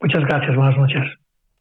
Muchas 0.00 0.24
gracias. 0.24 0.56
Buenas 0.56 0.76
noches. 0.76 1.02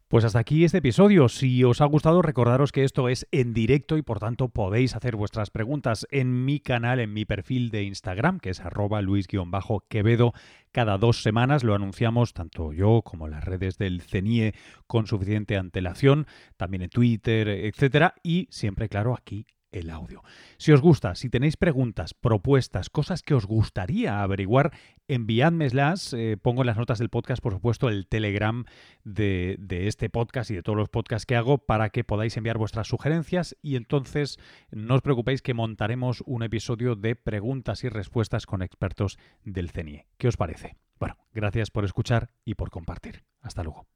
Pues 0.09 0.25
hasta 0.25 0.39
aquí 0.39 0.63
este 0.63 0.79
episodio. 0.79 1.29
Si 1.29 1.63
os 1.63 1.81
ha 1.81 1.85
gustado, 1.85 2.23
recordaros 2.23 2.71
que 2.71 2.83
esto 2.83 3.09
es 3.09 3.27
en 3.31 3.53
directo 3.53 3.95
y 3.95 4.01
por 4.01 4.19
tanto 4.19 4.49
podéis 4.49 4.95
hacer 4.95 5.15
vuestras 5.15 5.51
preguntas 5.51 6.07
en 6.09 6.45
mi 6.45 6.59
canal, 6.59 6.99
en 6.99 7.13
mi 7.13 7.25
perfil 7.25 7.69
de 7.69 7.83
Instagram, 7.83 8.39
que 8.39 8.49
es 8.49 8.59
arroba 8.59 9.03
luis-quevedo. 9.03 10.33
Cada 10.71 10.97
dos 10.97 11.21
semanas 11.21 11.63
lo 11.63 11.75
anunciamos 11.75 12.33
tanto 12.33 12.73
yo 12.73 13.03
como 13.03 13.27
las 13.27 13.43
redes 13.43 13.77
del 13.77 14.01
CENIE 14.01 14.55
con 14.87 15.05
suficiente 15.05 15.57
antelación, 15.57 16.25
también 16.57 16.81
en 16.81 16.89
Twitter, 16.89 17.47
etcétera, 17.47 18.15
y 18.23 18.47
siempre, 18.49 18.89
claro, 18.89 19.13
aquí 19.13 19.45
el 19.71 19.89
audio. 19.89 20.23
Si 20.57 20.71
os 20.71 20.81
gusta, 20.81 21.15
si 21.15 21.29
tenéis 21.29 21.57
preguntas, 21.57 22.13
propuestas, 22.13 22.89
cosas 22.89 23.21
que 23.21 23.33
os 23.33 23.45
gustaría 23.45 24.21
averiguar, 24.21 24.71
enviádmelas. 25.07 26.13
Eh, 26.13 26.37
pongo 26.41 26.61
en 26.61 26.67
las 26.67 26.77
notas 26.77 26.99
del 26.99 27.09
podcast, 27.09 27.41
por 27.41 27.53
supuesto, 27.53 27.89
el 27.89 28.07
Telegram 28.07 28.65
de, 29.03 29.55
de, 29.59 29.87
este 29.87 30.09
podcast 30.09 30.51
y 30.51 30.55
de 30.55 30.63
todos 30.63 30.77
los 30.77 30.89
podcasts 30.89 31.25
que 31.25 31.35
hago 31.35 31.57
para 31.57 31.89
que 31.89 32.03
podáis 32.03 32.37
enviar 32.37 32.57
vuestras 32.57 32.87
sugerencias 32.87 33.55
y 33.61 33.75
entonces 33.75 34.37
no 34.71 34.95
os 34.95 35.01
preocupéis 35.01 35.41
que 35.41 35.53
montaremos 35.53 36.23
un 36.25 36.43
episodio 36.43 36.95
de 36.95 37.15
preguntas 37.15 37.83
y 37.83 37.89
respuestas 37.89 38.45
con 38.45 38.61
expertos 38.61 39.17
del 39.43 39.69
CENIE. 39.69 40.07
¿Qué 40.17 40.27
os 40.27 40.37
parece? 40.37 40.77
Bueno, 40.99 41.17
gracias 41.33 41.71
por 41.71 41.85
escuchar 41.85 42.31
y 42.43 42.55
por 42.55 42.69
compartir. 42.69 43.23
Hasta 43.41 43.63
luego. 43.63 43.89